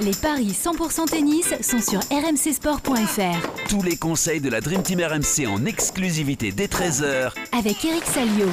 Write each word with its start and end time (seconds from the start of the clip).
Les 0.00 0.12
paris 0.12 0.52
100% 0.52 1.06
tennis 1.06 1.52
sont 1.60 1.80
sur 1.80 1.98
rmcsport.fr. 1.98 3.68
Tous 3.68 3.82
les 3.82 3.96
conseils 3.96 4.40
de 4.40 4.48
la 4.48 4.60
Dream 4.60 4.80
Team 4.80 5.00
RMC 5.00 5.48
en 5.48 5.64
exclusivité 5.64 6.52
dès 6.52 6.66
13h 6.66 7.32
Avec 7.58 7.84
Eric 7.84 8.04
Salio. 8.04 8.46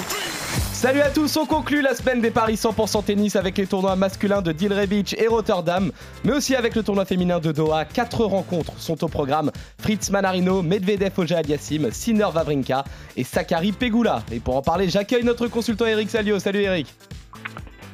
Salut 0.73 1.01
à 1.01 1.11
tous, 1.11 1.37
on 1.37 1.45
conclut 1.45 1.83
la 1.83 1.93
semaine 1.93 2.19
des 2.19 2.31
paris 2.31 2.55
100% 2.55 3.03
tennis 3.03 3.35
avec 3.35 3.59
les 3.59 3.67
tournois 3.67 3.95
masculins 3.95 4.41
de 4.41 4.51
Dilray 4.51 4.87
Beach 4.87 5.13
et 5.19 5.27
Rotterdam, 5.27 5.91
mais 6.23 6.33
aussi 6.33 6.55
avec 6.55 6.73
le 6.73 6.81
tournoi 6.81 7.05
féminin 7.05 7.39
de 7.39 7.51
Doha. 7.51 7.85
Quatre 7.85 8.25
rencontres 8.25 8.73
sont 8.79 9.03
au 9.03 9.07
programme 9.07 9.51
Fritz 9.77 10.09
Manarino, 10.09 10.63
Medvedev 10.63 11.13
Oja 11.15 11.37
Aliassim, 11.37 11.91
Sinner 11.91 12.27
Vavrinka 12.33 12.83
et 13.17 13.23
Sakari 13.23 13.71
Pegula. 13.71 14.23
Et 14.31 14.39
pour 14.39 14.55
en 14.55 14.63
parler, 14.63 14.89
j'accueille 14.89 15.23
notre 15.23 15.47
consultant 15.47 15.85
Eric 15.85 16.09
Salio. 16.09 16.39
Salut 16.39 16.61
Eric. 16.61 16.87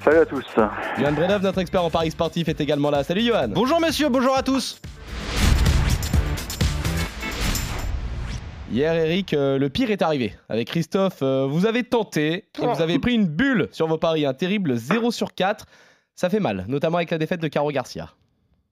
Salut 0.04 0.18
à 0.18 0.26
tous. 0.26 0.56
Johan 0.98 1.12
Bredov, 1.12 1.44
notre 1.44 1.60
expert 1.60 1.84
en 1.84 1.92
paris 1.92 2.10
sportif, 2.10 2.50
est 2.50 2.60
également 2.60 2.90
là. 2.90 3.04
Salut 3.04 3.22
Johan. 3.22 3.50
Bonjour 3.50 3.80
messieurs, 3.80 4.10
bonjour 4.10 4.36
à 4.36 4.42
tous. 4.42 4.82
Hier, 8.72 8.96
Eric, 8.96 9.36
euh, 9.36 9.60
le 9.60 9.70
pire 9.70 9.92
est 9.92 10.02
arrivé. 10.02 10.34
Avec 10.50 10.70
Christophe, 10.70 11.22
euh, 11.22 11.46
vous 11.48 11.68
avez 11.68 11.84
tenté 11.84 12.46
et 12.60 12.66
vous 12.66 12.82
avez 12.82 12.98
pris 12.98 13.14
une 13.14 13.28
bulle 13.28 13.68
sur 13.72 13.86
vos 13.86 14.00
paris, 14.00 14.26
un 14.26 14.34
terrible 14.34 14.74
0 14.74 15.12
sur 15.12 15.36
4. 15.36 15.68
Ça 16.16 16.32
fait 16.32 16.40
mal, 16.40 16.66
notamment 16.68 16.98
avec 16.98 17.12
la 17.12 17.20
défaite 17.20 17.40
de 17.40 17.48
Caro 17.48 17.70
Garcia. 17.70 18.10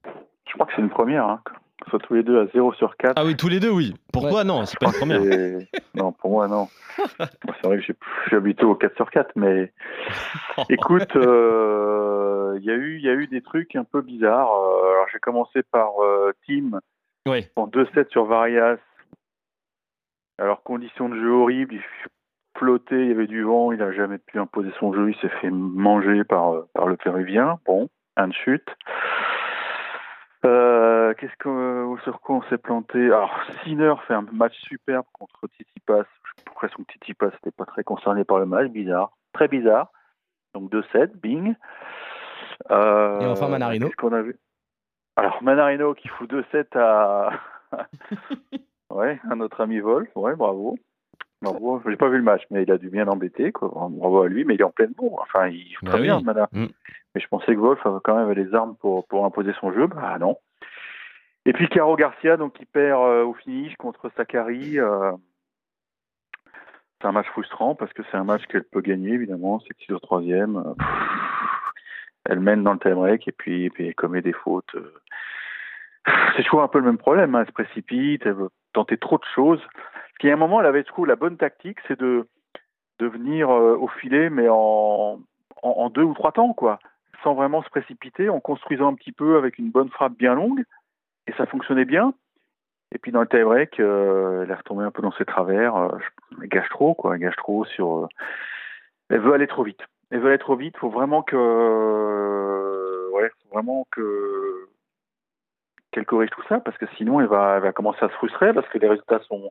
Je 0.04 0.52
crois 0.54 0.66
que 0.66 0.72
c'est 0.74 0.82
une 0.82 0.90
première, 0.90 1.26
hein, 1.26 1.40
soit 1.88 1.98
tous 2.00 2.14
les 2.14 2.22
deux 2.22 2.40
à 2.40 2.46
0 2.48 2.72
sur 2.74 2.96
4. 2.96 3.14
Ah 3.16 3.24
oui, 3.24 3.36
tous 3.36 3.48
les 3.48 3.60
deux, 3.60 3.70
oui. 3.70 3.94
Pourquoi 4.12 4.40
Ouais. 4.40 4.44
non 4.44 4.64
C'est 4.66 4.78
pas 4.78 4.86
une 4.86 4.92
première. 4.92 5.20
Non, 5.94 6.12
pour 6.12 6.30
moi, 6.30 6.46
non. 6.48 6.68
Moi, 7.18 7.54
c'est 7.60 7.66
vrai 7.66 7.78
que 7.78 7.82
j'ai- 7.84 7.94
je 8.24 8.28
suis 8.28 8.36
habitué 8.36 8.64
au 8.66 8.74
4 8.74 8.94
sur 8.96 9.10
4, 9.10 9.32
mais 9.36 9.72
écoute, 10.70 11.16
euh, 11.16 12.56
il 12.60 12.64
y, 12.64 12.70
a 12.70 12.74
eu- 12.74 12.96
il 12.98 13.04
y 13.04 13.08
a 13.08 13.14
eu 13.14 13.26
des 13.26 13.40
trucs 13.42 13.74
un 13.76 13.84
peu 13.84 14.02
bizarres. 14.02 14.50
Euh, 14.52 14.92
alors, 14.92 15.06
j'ai 15.12 15.18
commencé 15.18 15.62
par 15.72 15.92
euh, 16.02 16.32
Team 16.46 16.80
Oui. 17.26 17.46
en 17.56 17.66
2-7 17.66 18.10
sur 18.10 18.24
Varias. 18.26 18.76
Alors, 20.38 20.62
conditions 20.62 21.08
de 21.08 21.16
jeu 21.16 21.30
horribles, 21.32 21.74
il 21.74 21.82
flottait, 22.58 23.02
il 23.02 23.08
y 23.08 23.12
avait 23.12 23.26
du 23.26 23.42
vent, 23.42 23.72
il 23.72 23.78
n'a 23.78 23.92
jamais 23.92 24.18
pu 24.18 24.38
imposer 24.38 24.70
son 24.78 24.92
jeu, 24.92 25.10
il 25.10 25.16
s'est 25.16 25.28
fait 25.40 25.50
manger 25.50 26.24
par, 26.24 26.52
euh, 26.54 26.68
par 26.74 26.86
le 26.86 26.96
Péruvien. 26.96 27.58
Bon, 27.66 27.88
un 28.16 28.28
de 28.28 28.34
chute. 28.34 28.68
Euh, 30.44 31.12
Qu'est-ce 31.18 31.36
que 31.38 31.94
sur 32.04 32.20
quoi 32.20 32.36
on 32.36 32.42
s'est 32.44 32.58
planté? 32.58 33.06
Alors 33.06 33.34
Sinner 33.64 33.94
fait 34.06 34.14
un 34.14 34.24
match 34.32 34.54
superbe 34.60 35.04
contre 35.12 35.46
Tsitsipas. 35.48 36.04
J'ai 36.36 36.44
l'impression 36.46 36.78
que 36.84 36.92
Tsitsipas 36.92 37.26
n'était 37.26 37.50
pas 37.50 37.66
très 37.66 37.84
concerné 37.84 38.24
par 38.24 38.38
le 38.38 38.46
match, 38.46 38.68
bizarre, 38.70 39.10
très 39.32 39.48
bizarre. 39.48 39.90
Donc 40.54 40.70
2-7, 40.72 41.12
bing. 41.20 41.54
Euh, 42.70 43.20
Et 43.20 43.26
enfin, 43.26 43.48
Manarino. 43.48 43.86
Qu'est-ce 43.88 43.96
qu'on 43.96 44.12
a 44.12 44.22
vu? 44.22 44.36
Alors 45.16 45.42
Manarino 45.42 45.94
qui 45.94 46.08
fout 46.08 46.30
2-7 46.30 46.78
à 46.78 47.30
ouais, 48.90 49.20
un 49.30 49.40
autre 49.40 49.60
ami 49.60 49.80
Wolf, 49.80 50.08
ouais, 50.16 50.34
bravo. 50.36 50.76
Bravo, 51.42 51.80
j'ai 51.86 51.96
pas 51.96 52.08
vu 52.08 52.18
le 52.18 52.22
match, 52.22 52.42
mais 52.50 52.64
il 52.64 52.70
a 52.72 52.76
dû 52.76 52.90
bien 52.90 53.04
l'embêter, 53.06 53.50
quoi. 53.50 53.70
Bravo 53.90 54.22
à 54.22 54.28
lui, 54.28 54.44
mais 54.44 54.54
il 54.54 54.60
est 54.60 54.64
en 54.64 54.70
pleine 54.70 54.92
bourre. 54.92 55.20
Enfin, 55.22 55.48
il 55.48 55.72
joue 55.72 55.78
Bah 55.86 55.92
très 55.92 56.00
oui. 56.00 56.06
bien, 56.06 56.20
Mana. 56.20 56.48
Mm. 56.52 56.66
Mais 57.14 57.20
je 57.20 57.28
pensais 57.28 57.54
que 57.54 57.60
Wolf 57.60 57.84
avait 57.84 57.98
quand 58.04 58.14
même 58.16 58.30
les 58.32 58.54
armes 58.54 58.76
pour, 58.76 59.06
pour 59.08 59.24
imposer 59.24 59.52
son 59.60 59.72
jeu. 59.72 59.86
Bah 59.86 60.18
non. 60.18 60.36
Et 61.46 61.52
puis 61.52 61.68
Caro 61.68 61.96
Garcia, 61.96 62.36
donc 62.36 62.52
qui 62.54 62.66
perd 62.66 63.00
euh, 63.02 63.24
au 63.24 63.34
finish 63.34 63.74
contre 63.76 64.10
Sakari. 64.16 64.78
euh, 64.78 65.12
c'est 67.00 67.08
un 67.08 67.12
match 67.12 67.26
frustrant 67.28 67.74
parce 67.74 67.92
que 67.94 68.02
c'est 68.10 68.16
un 68.18 68.24
match 68.24 68.44
qu'elle 68.46 68.64
peut 68.64 68.82
gagner, 68.82 69.12
évidemment. 69.14 69.60
C'est 69.60 69.76
6 69.86 69.92
au 69.94 69.98
troisième. 69.98 70.56
Euh, 70.58 70.74
elle 72.28 72.40
mène 72.40 72.62
dans 72.62 72.74
le 72.74 72.78
time 72.78 72.94
break 72.96 73.26
et 73.26 73.32
puis, 73.32 73.66
et 73.66 73.72
elle 73.88 73.94
commet 73.94 74.20
des 74.20 74.34
fautes. 74.34 74.76
C'est 76.36 76.42
toujours 76.44 76.62
un 76.62 76.68
peu 76.68 76.78
le 76.78 76.84
même 76.84 76.98
problème. 76.98 77.34
hein. 77.34 77.40
Elle 77.40 77.46
se 77.46 77.52
précipite, 77.52 78.24
elle 78.26 78.34
veut 78.34 78.50
tenter 78.72 78.98
trop 78.98 79.16
de 79.18 79.24
choses. 79.34 79.62
Puis 80.18 80.30
à 80.30 80.34
un 80.34 80.36
moment, 80.36 80.60
elle 80.60 80.66
avait, 80.66 80.82
je 80.82 80.86
trouve, 80.88 81.06
la 81.06 81.16
bonne 81.16 81.38
tactique, 81.38 81.78
c'est 81.88 81.98
de, 81.98 82.28
de 82.98 83.06
venir 83.06 83.48
au 83.48 83.88
filet, 83.88 84.28
mais 84.28 84.48
en, 84.50 85.18
en, 85.62 85.68
en 85.70 85.88
deux 85.90 86.02
ou 86.02 86.12
trois 86.14 86.32
temps, 86.32 86.52
quoi. 86.52 86.78
Sans 87.22 87.34
vraiment 87.34 87.62
se 87.62 87.68
précipiter, 87.70 88.28
en 88.28 88.40
construisant 88.40 88.88
un 88.88 88.94
petit 88.94 89.12
peu 89.12 89.36
avec 89.36 89.58
une 89.58 89.70
bonne 89.70 89.90
frappe 89.90 90.14
bien 90.16 90.34
longue. 90.34 90.64
Et 91.26 91.32
ça 91.32 91.46
fonctionnait 91.46 91.84
bien. 91.84 92.14
Et 92.92 92.98
puis 92.98 93.12
dans 93.12 93.20
le 93.20 93.28
tie-break, 93.28 93.78
euh, 93.78 94.42
elle 94.42 94.50
est 94.50 94.54
retombée 94.54 94.84
un 94.84 94.90
peu 94.90 95.02
dans 95.02 95.12
ses 95.12 95.24
travers. 95.24 95.76
euh, 95.76 95.98
elle 96.42 96.48
gâche 96.48 96.68
trop, 96.70 96.94
quoi. 96.94 97.14
Elle 97.14 97.20
gâche 97.20 97.36
trop 97.36 97.64
sur. 97.66 97.98
euh, 98.04 98.08
Elle 99.10 99.20
veut 99.20 99.32
aller 99.34 99.46
trop 99.46 99.62
vite. 99.62 99.80
Elle 100.10 100.20
veut 100.20 100.28
aller 100.28 100.38
trop 100.38 100.56
vite. 100.56 100.76
Faut 100.78 100.90
vraiment 100.90 101.22
que. 101.22 101.36
euh, 101.36 103.10
Ouais, 103.12 103.30
faut 103.42 103.54
vraiment 103.54 103.86
que. 103.92 104.66
Qu'elle 105.92 106.06
corrige 106.06 106.30
tout 106.30 106.42
ça, 106.48 106.60
parce 106.60 106.78
que 106.78 106.86
sinon, 106.96 107.20
elle 107.20 107.26
va, 107.26 107.56
elle 107.56 107.62
va 107.62 107.72
commencer 107.72 107.98
à 108.04 108.08
se 108.08 108.14
frustrer, 108.14 108.52
parce 108.54 108.68
que 108.68 108.78
les 108.78 108.88
résultats 108.88 109.18
sont. 109.20 109.50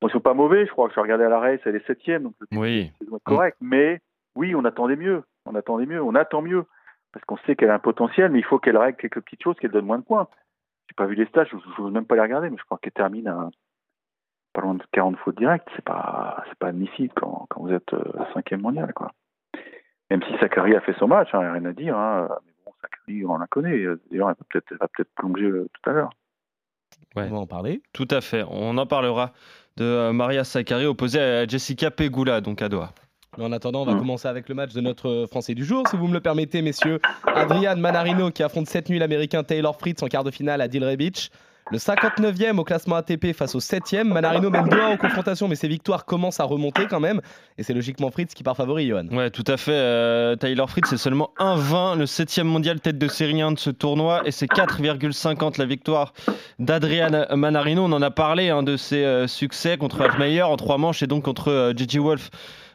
Bon, 0.00 0.08
ils 0.08 0.12
sont 0.12 0.20
pas 0.20 0.32
mauvais, 0.34 0.64
je 0.64 0.70
crois 0.70 0.88
que 0.88 0.94
je 0.94 1.00
regardais 1.00 1.24
à 1.24 1.28
la 1.28 1.38
race, 1.40 1.60
elle 1.64 1.74
est 1.76 1.86
septième, 1.86 2.22
donc 2.22 2.34
Oui. 2.52 2.92
c'est 3.00 3.06
correct. 3.24 3.56
Mais 3.60 4.00
oui, 4.36 4.54
on 4.54 4.64
attendait 4.64 4.96
mieux. 4.96 5.22
On 5.44 5.54
attendait 5.56 5.86
mieux. 5.86 6.00
On 6.02 6.14
attend 6.14 6.40
mieux. 6.40 6.64
Parce 7.18 7.24
qu'on 7.26 7.46
sait 7.46 7.56
qu'elle 7.56 7.70
a 7.70 7.74
un 7.74 7.80
potentiel, 7.80 8.30
mais 8.30 8.38
il 8.38 8.44
faut 8.44 8.60
qu'elle 8.60 8.76
règle 8.76 8.96
quelques 8.96 9.20
petites 9.20 9.42
choses, 9.42 9.56
qu'elle 9.56 9.72
donne 9.72 9.86
moins 9.86 9.98
de 9.98 10.04
points. 10.04 10.28
J'ai 10.88 10.94
pas 10.94 11.06
vu 11.06 11.16
les 11.16 11.26
stats, 11.26 11.46
je 11.46 11.56
ne 11.56 11.84
veux 11.84 11.90
même 11.90 12.06
pas 12.06 12.14
les 12.14 12.20
regarder, 12.20 12.48
mais 12.48 12.56
je 12.56 12.62
crois 12.62 12.78
qu'elle 12.80 12.92
termine 12.92 13.26
à 13.26 13.50
pas 14.52 14.60
loin 14.60 14.74
de 14.74 14.82
40 14.92 15.16
fautes 15.16 15.36
directes. 15.36 15.66
C'est 15.74 15.84
pas, 15.84 16.44
c'est 16.48 16.58
pas 16.60 16.68
admissible 16.68 17.12
quand, 17.16 17.46
quand 17.50 17.62
vous 17.62 17.72
êtes 17.72 17.92
euh, 17.92 18.04
cinquième 18.34 18.60
mondial, 18.60 18.92
quoi. 18.94 19.10
Même 20.10 20.22
si 20.22 20.38
Sakari 20.38 20.76
a 20.76 20.80
fait 20.80 20.94
son 21.00 21.08
match, 21.08 21.28
hein, 21.32 21.52
rien 21.52 21.64
à 21.64 21.72
dire. 21.72 21.98
Hein, 21.98 22.28
mais 22.46 22.52
bon, 22.64 22.72
Sakari, 22.80 23.26
on 23.26 23.36
la 23.36 23.48
connaît. 23.48 23.84
D'ailleurs, 24.10 24.30
elle 24.30 24.36
va 24.38 24.46
peut-être, 24.48 24.66
elle 24.70 24.78
va 24.78 24.86
peut-être 24.86 25.12
plonger 25.16 25.46
euh, 25.46 25.68
tout 25.72 25.90
à 25.90 25.92
l'heure. 25.92 26.10
Ouais. 27.16 27.26
On 27.28 27.34
va 27.34 27.38
en 27.38 27.46
parler. 27.46 27.82
Tout 27.92 28.08
à 28.12 28.20
fait. 28.20 28.44
On 28.48 28.78
en 28.78 28.86
parlera 28.86 29.32
de 29.76 29.84
euh, 29.84 30.12
Maria 30.12 30.44
Sakkari 30.44 30.86
opposée 30.86 31.20
à 31.20 31.46
Jessica 31.48 31.90
Pegula, 31.90 32.40
donc 32.40 32.62
à 32.62 32.68
Doha. 32.68 32.92
Mais 33.36 33.44
en 33.44 33.52
attendant, 33.52 33.82
on 33.82 33.84
va 33.84 33.94
Mm. 33.94 33.98
commencer 33.98 34.26
avec 34.28 34.48
le 34.48 34.54
match 34.54 34.72
de 34.72 34.80
notre 34.80 35.26
Français 35.30 35.54
du 35.54 35.64
jour, 35.64 35.84
si 35.88 35.96
vous 35.96 36.08
me 36.08 36.14
le 36.14 36.20
permettez, 36.20 36.62
messieurs. 36.62 36.98
Adrian 37.26 37.76
Manarino 37.76 38.30
qui 38.30 38.42
affronte 38.42 38.66
cette 38.68 38.88
nuit 38.88 38.98
l'Américain 38.98 39.42
Taylor 39.44 39.76
Fritz 39.78 40.02
en 40.02 40.06
quart 40.08 40.24
de 40.24 40.30
finale 40.30 40.60
à 40.60 40.68
Dilray 40.68 40.96
Beach. 40.96 41.28
Le 41.70 41.76
59e 41.76 42.58
au 42.58 42.64
classement 42.64 42.96
ATP 42.96 43.34
face 43.34 43.54
au 43.54 43.60
7e. 43.60 44.04
Manarino 44.08 44.48
mène 44.48 44.64
2-1 44.70 44.86
en 44.94 44.96
confrontation, 44.96 45.48
mais 45.48 45.54
ses 45.54 45.68
victoires 45.68 46.06
commencent 46.06 46.40
à 46.40 46.44
remonter 46.44 46.86
quand 46.88 46.98
même. 46.98 47.20
Et 47.58 47.62
c'est 47.62 47.74
logiquement 47.74 48.10
Fritz 48.10 48.32
qui 48.32 48.42
part 48.42 48.56
favori, 48.56 48.86
Johan. 48.88 49.06
Ouais, 49.12 49.28
tout 49.28 49.44
à 49.46 49.58
fait. 49.58 49.72
euh, 49.74 50.34
Tyler 50.34 50.64
Fritz, 50.66 50.86
c'est 50.88 50.96
seulement 50.96 51.28
1-20, 51.38 51.98
le 51.98 52.06
7 52.06 52.38
mondial 52.38 52.80
tête 52.80 52.96
de 52.96 53.06
série 53.06 53.42
1 53.42 53.52
de 53.52 53.58
ce 53.58 53.68
tournoi, 53.68 54.22
et 54.24 54.30
c'est 54.30 54.46
4,50 54.46 55.58
la 55.58 55.66
victoire 55.66 56.14
d'Adrian 56.58 57.26
Manarino. 57.36 57.84
On 57.84 57.92
en 57.92 58.00
a 58.00 58.10
parlé 58.10 58.48
hein, 58.48 58.62
de 58.62 58.78
ses 58.78 59.04
euh, 59.04 59.26
succès 59.26 59.76
contre 59.76 60.00
Altmaier 60.00 60.42
en 60.44 60.56
trois 60.56 60.78
manches 60.78 61.02
et 61.02 61.06
donc 61.06 61.24
contre 61.24 61.48
euh, 61.52 61.74
Gigi 61.76 61.98
Wolf. 61.98 62.30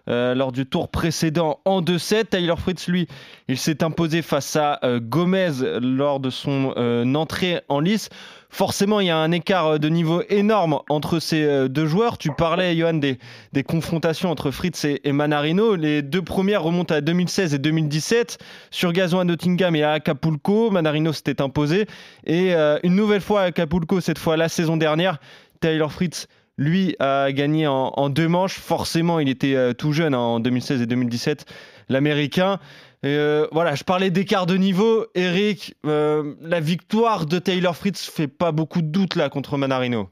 Euh, 0.10 0.36
lors 0.36 0.52
du 0.52 0.66
tour 0.66 0.90
précédent 0.90 1.62
en 1.64 1.82
2-7, 1.82 2.26
Tyler 2.32 2.56
Fritz, 2.58 2.88
lui, 2.88 3.08
il 3.48 3.58
s'est 3.58 3.84
imposé 3.84 4.22
face 4.22 4.56
à 4.58 4.80
euh, 4.84 5.00
Gomez 5.02 5.52
lors 5.82 6.20
de 6.20 6.30
son 6.30 6.74
euh, 6.76 7.14
entrée 7.14 7.62
en 7.70 7.80
lice. 7.80 8.10
Forcément, 8.50 9.00
il 9.00 9.08
y 9.08 9.10
a 9.10 9.18
un 9.18 9.32
écart 9.32 9.80
de 9.80 9.90
niveau 9.90 10.22
énorme 10.30 10.80
entre 10.90 11.20
ces 11.20 11.68
deux 11.70 11.88
joueurs. 11.88 12.20
Tu 12.20 12.32
parlais, 12.32 12.76
Johan, 12.78 12.94
des, 12.94 13.18
confrontations 13.64 14.30
entre 14.30 14.52
Fritz 14.52 14.86
et, 14.86 15.02
et 15.06 15.12
Manarino. 15.12 15.76
Les 15.76 16.04
deux 16.04 16.22
premières 16.22 16.62
remontent 16.62 16.94
à 16.94 17.02
2016 17.02 17.56
et 17.56 17.58
2017. 17.58 18.38
Sur 18.70 18.94
gazon 18.94 19.18
à 19.20 19.24
Nottingham 19.24 19.76
et 19.76 19.82
à 19.82 19.94
Acapulco, 19.94 20.70
Manarino 20.70 21.14
s'était 21.14 21.42
imposé. 21.42 21.88
Et 22.28 22.54
une 22.54 22.96
nouvelle 22.96 23.22
fois 23.22 23.42
à 23.42 23.44
Acapulco, 23.46 24.02
cette 24.02 24.20
fois 24.20 24.38
la 24.38 24.50
saison 24.50 24.78
dernière, 24.78 25.18
Taylor 25.60 25.92
Fritz, 25.92 26.28
lui, 26.58 26.96
a 27.00 27.32
gagné 27.32 27.68
en, 27.68 27.92
en 27.96 28.10
deux 28.10 28.28
manches. 28.28 28.60
Forcément, 28.60 29.20
il 29.20 29.30
était 29.30 29.56
euh, 29.56 29.74
tout 29.74 29.92
jeune 29.92 30.14
hein, 30.14 30.20
en 30.20 30.40
2016 30.40 30.82
et 30.82 30.86
2017, 30.86 31.46
l'Américain. 31.90 32.60
Euh, 33.06 33.48
voilà, 33.52 33.76
je 33.76 33.84
parlais 33.84 34.10
d'écart 34.12 34.46
de 34.46 34.56
niveau. 34.56 35.06
Eric, 35.16 35.76
euh, 35.86 36.36
la 36.42 36.60
victoire 36.60 37.26
de 37.26 37.40
Taylor 37.40 37.76
Fritz 37.76 38.10
fait 38.10 38.28
pas 38.28 38.52
beaucoup 38.52 38.82
de 38.82 38.88
doute 38.88 39.16
là 39.16 39.30
contre 39.30 39.58
Manarino. 39.58 40.10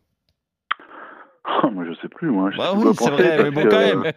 moi, 1.71 1.85
je 1.85 1.93
sais 2.01 2.09
plus, 2.09 2.29
moi. 2.29 2.51
Je 2.51 2.57
Bah 2.57 2.71
sais 2.71 2.77
oui, 2.77 2.83
pas 2.83 2.93
c'est 3.03 3.09
vrai, 3.11 3.43
mais 3.43 3.51
bon, 3.51 3.63
que, 3.63 3.69
quand 3.69 3.79
même. 3.79 4.11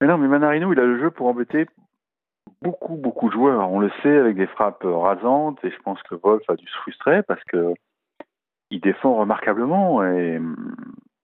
Mais 0.00 0.06
non, 0.06 0.16
mais 0.16 0.28
Manarino, 0.28 0.72
il 0.72 0.78
a 0.78 0.84
le 0.84 1.00
jeu 1.00 1.10
pour 1.10 1.26
embêter 1.26 1.66
beaucoup, 2.62 2.96
beaucoup 2.96 3.28
de 3.28 3.34
joueurs. 3.34 3.70
On 3.70 3.80
le 3.80 3.90
sait 4.02 4.16
avec 4.16 4.36
des 4.36 4.46
frappes 4.46 4.84
rasantes, 4.84 5.58
et 5.64 5.70
je 5.70 5.78
pense 5.84 6.02
que 6.04 6.14
Wolf 6.14 6.42
a 6.48 6.54
dû 6.54 6.66
se 6.66 6.76
frustrer 6.78 7.22
parce 7.24 7.42
que 7.44 7.74
il 8.70 8.80
défend 8.80 9.14
remarquablement 9.16 10.04
et 10.04 10.38
hum, 10.38 10.74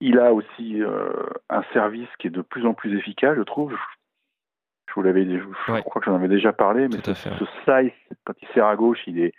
il 0.00 0.18
a 0.18 0.32
aussi 0.34 0.82
euh, 0.82 1.08
un 1.48 1.62
service 1.72 2.08
qui 2.18 2.26
est 2.26 2.30
de 2.30 2.42
plus 2.42 2.66
en 2.66 2.74
plus 2.74 2.96
efficace, 2.96 3.36
je 3.36 3.42
trouve. 3.42 3.74
Je, 4.88 4.94
vous 4.94 5.02
l'avais 5.02 5.24
je, 5.24 5.72
Ouais. 5.72 5.82
crois 5.82 6.00
que 6.00 6.06
j'en 6.06 6.16
avais 6.16 6.28
déjà 6.28 6.52
parlé, 6.52 6.88
mais 6.88 6.98
ce, 7.02 7.14
fait. 7.14 7.30
ce 7.38 7.44
slice, 7.64 7.92
quand 8.24 8.34
il 8.42 8.48
sert 8.48 8.66
à 8.66 8.76
gauche, 8.76 9.00
il 9.06 9.18
est, 9.18 9.32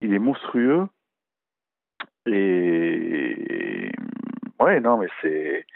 il 0.00 0.14
est 0.14 0.18
monstrueux. 0.18 0.86
Et 2.26 3.90
ouais, 4.60 4.80
non, 4.80 4.98
mais 4.98 5.08
c'est 5.20 5.66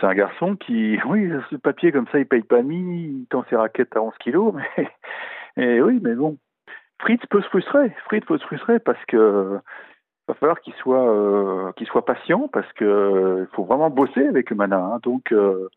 c'est 0.00 0.06
un 0.06 0.14
garçon 0.14 0.56
qui, 0.56 0.98
oui, 1.06 1.30
ce 1.50 1.56
papier 1.56 1.92
comme 1.92 2.06
ça, 2.08 2.18
il 2.18 2.26
paye 2.26 2.42
pas 2.42 2.62
mine, 2.62 2.92
il 2.92 3.26
tend 3.26 3.44
ses 3.50 3.56
raquettes 3.56 3.96
à 3.96 4.02
11 4.02 4.14
kilos, 4.20 4.54
mais 4.54 4.88
et 5.56 5.82
oui, 5.82 5.98
mais 6.02 6.14
bon, 6.14 6.38
Fritz 7.00 7.24
peut 7.26 7.42
se 7.42 7.48
frustrer. 7.48 7.90
Fritz 8.04 8.24
peut 8.26 8.38
se 8.38 8.44
frustrer 8.46 8.78
parce 8.78 9.04
que 9.06 9.60
va 10.28 10.34
falloir 10.34 10.60
qu'il 10.60 10.74
soit 10.74 11.08
euh, 11.10 11.72
qu'il 11.72 11.86
soit 11.86 12.04
patient 12.04 12.48
parce 12.52 12.70
que 12.74 13.46
il 13.48 13.54
faut 13.54 13.64
vraiment 13.64 13.90
bosser 13.90 14.26
avec 14.26 14.52
Mana. 14.52 14.78
Hein. 14.78 14.98
donc 15.02 15.32
euh, 15.32 15.68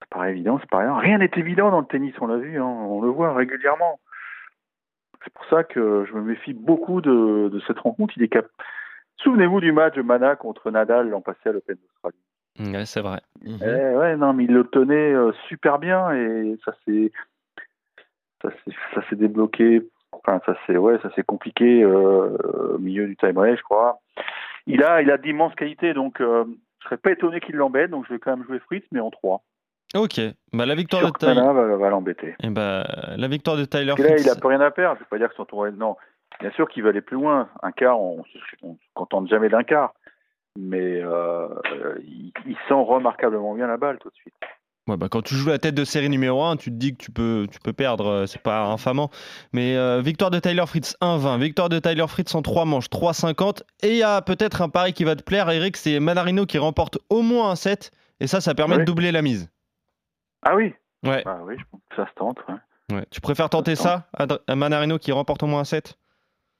c'est 0.00 0.10
pas 0.10 0.30
évident, 0.30 0.58
c'est 0.60 0.70
pas 0.70 0.78
rien. 0.78 0.96
Rien 0.96 1.18
n'est 1.18 1.30
évident 1.36 1.70
dans 1.70 1.80
le 1.80 1.86
tennis, 1.86 2.14
on 2.20 2.26
l'a 2.26 2.36
vu, 2.36 2.60
hein. 2.60 2.64
on 2.64 3.00
le 3.00 3.08
voit 3.08 3.34
régulièrement. 3.34 4.00
C'est 5.24 5.32
pour 5.32 5.44
ça 5.46 5.64
que 5.64 6.04
je 6.08 6.14
me 6.14 6.22
méfie 6.22 6.54
beaucoup 6.54 7.00
de, 7.00 7.48
de 7.48 7.60
cette 7.66 7.78
rencontre. 7.80 8.14
Il 8.16 8.22
est 8.22 8.28
cap... 8.28 8.46
Souvenez-vous 9.16 9.60
du 9.60 9.72
match 9.72 9.96
de 9.96 10.02
Mana 10.02 10.36
contre 10.36 10.70
Nadal 10.70 11.08
l'an 11.10 11.20
passé 11.20 11.48
à 11.48 11.52
l'Open 11.52 11.76
d'Australie. 11.76 12.72
Ouais, 12.72 12.86
c'est 12.86 13.00
vrai. 13.00 13.20
Eh 13.44 13.96
ouais, 13.96 14.16
non, 14.16 14.32
mais 14.32 14.44
il 14.44 14.52
le 14.52 14.64
tenait 14.64 15.12
euh, 15.12 15.32
super 15.48 15.78
bien 15.78 16.12
et 16.12 16.56
ça 16.64 16.72
ça 18.42 18.50
s'est 18.64 18.72
ça 18.94 19.02
s'est 19.08 19.16
débloqué. 19.16 19.82
Enfin, 20.28 20.40
ça 20.44 20.58
s'est 20.66 20.76
ouais, 20.76 20.98
ça 21.02 21.10
s'est 21.14 21.22
compliqué 21.22 21.82
euh, 21.82 22.74
au 22.74 22.78
milieu 22.78 23.06
du 23.06 23.16
time 23.16 23.40
je 23.56 23.62
crois. 23.62 24.00
Il 24.66 24.82
a 24.82 25.00
il 25.00 25.10
a 25.10 25.16
d'immenses 25.16 25.54
qualités, 25.54 25.94
donc 25.94 26.20
euh, 26.20 26.44
je 26.80 26.84
serais 26.84 26.98
pas 26.98 27.12
étonné 27.12 27.40
qu'il 27.40 27.56
l'embête. 27.56 27.90
Donc 27.90 28.04
je 28.06 28.12
vais 28.12 28.18
quand 28.18 28.36
même 28.36 28.46
jouer 28.46 28.58
Fritz, 28.58 28.84
mais 28.92 29.00
en 29.00 29.10
3. 29.10 29.42
Ok, 29.94 30.20
bah, 30.52 30.66
la 30.66 30.74
victoire 30.74 31.10
de 31.10 31.18
Tyler. 31.18 31.34
Va, 31.34 31.52
va 31.52 31.88
l'embêter. 31.88 32.36
Eh 32.42 32.50
bah, 32.50 32.84
la 33.16 33.28
victoire 33.28 33.56
de 33.56 33.64
Tyler 33.64 33.86
là, 33.86 33.96
Fritz. 33.96 34.22
il 34.22 34.28
a 34.30 34.34
plus 34.36 34.48
rien 34.48 34.60
à 34.60 34.70
perdre. 34.70 34.96
Je 34.98 35.04
vais 35.04 35.08
pas 35.08 35.18
dire 35.18 35.30
que 35.30 35.36
son 35.36 35.46
tour 35.46 35.66
est 35.66 35.72
non. 35.72 35.96
Bien 36.40 36.50
sûr 36.50 36.68
qu'il 36.68 36.82
va 36.82 36.90
aller 36.90 37.00
plus 37.00 37.16
loin. 37.16 37.48
Un 37.62 37.72
quart, 37.72 37.98
on, 37.98 38.22
on 38.62 38.74
se 38.74 38.78
contente 38.94 39.28
jamais 39.28 39.48
d'un 39.48 39.62
quart. 39.62 39.94
Mais 40.58 41.00
euh, 41.02 41.48
il, 42.02 42.32
il 42.46 42.56
sent 42.68 42.74
remarquablement 42.74 43.54
bien 43.54 43.66
la 43.66 43.78
balle 43.78 43.98
tout 43.98 44.10
de 44.10 44.14
suite. 44.14 44.34
Ouais, 44.88 44.96
bah, 44.96 45.08
quand 45.10 45.22
tu 45.22 45.34
joues 45.34 45.48
la 45.50 45.58
tête 45.58 45.74
de 45.74 45.84
série 45.84 46.08
numéro 46.08 46.42
1, 46.42 46.56
tu 46.56 46.70
te 46.70 46.76
dis 46.76 46.92
que 46.96 47.02
tu 47.04 47.10
peux, 47.10 47.46
tu 47.50 47.58
peux 47.60 47.72
perdre, 47.74 48.06
euh, 48.06 48.26
c'est 48.26 48.40
pas 48.42 48.64
infamant. 48.64 49.10
Mais 49.52 49.76
euh, 49.76 50.00
victoire 50.00 50.30
de 50.30 50.38
Tyler 50.38 50.64
Fritz 50.66 50.96
1-20, 51.02 51.38
victoire 51.38 51.68
de 51.68 51.78
Tyler 51.78 52.06
Fritz 52.08 52.34
en 52.34 52.40
3 52.42 52.64
manches 52.64 52.88
3-50. 52.88 53.62
Et 53.82 53.90
il 53.90 53.96
y 53.98 54.02
a 54.02 54.22
peut-être 54.22 54.62
un 54.62 54.68
pari 54.70 54.94
qui 54.94 55.04
va 55.04 55.14
te 55.14 55.22
plaire, 55.22 55.50
Eric, 55.50 55.76
c'est 55.76 56.00
Manarino 56.00 56.46
qui 56.46 56.56
remporte 56.58 56.98
au 57.10 57.20
moins 57.22 57.50
un 57.50 57.56
set. 57.56 57.90
Et 58.20 58.26
ça, 58.26 58.40
ça 58.40 58.54
permet 58.54 58.74
Oui. 58.76 58.80
de 58.80 58.84
doubler 58.86 59.12
la 59.12 59.20
mise. 59.22 59.50
Ah 60.42 60.56
oui, 60.56 60.72
Ouais, 61.04 61.22
ah 61.26 61.38
oui, 61.44 61.54
je 61.58 61.64
pense 61.70 61.80
que 61.90 61.96
ça 61.96 62.06
se 62.08 62.14
tente. 62.14 62.38
ouais. 62.48 62.96
ouais. 62.96 63.04
Tu 63.10 63.20
préfères 63.20 63.50
tenter 63.50 63.76
ça, 63.76 64.08
à 64.14 64.56
Manarino 64.56 64.98
qui 64.98 65.12
remporte 65.12 65.42
au 65.42 65.46
moins 65.46 65.60
un 65.60 65.64
set? 65.64 65.96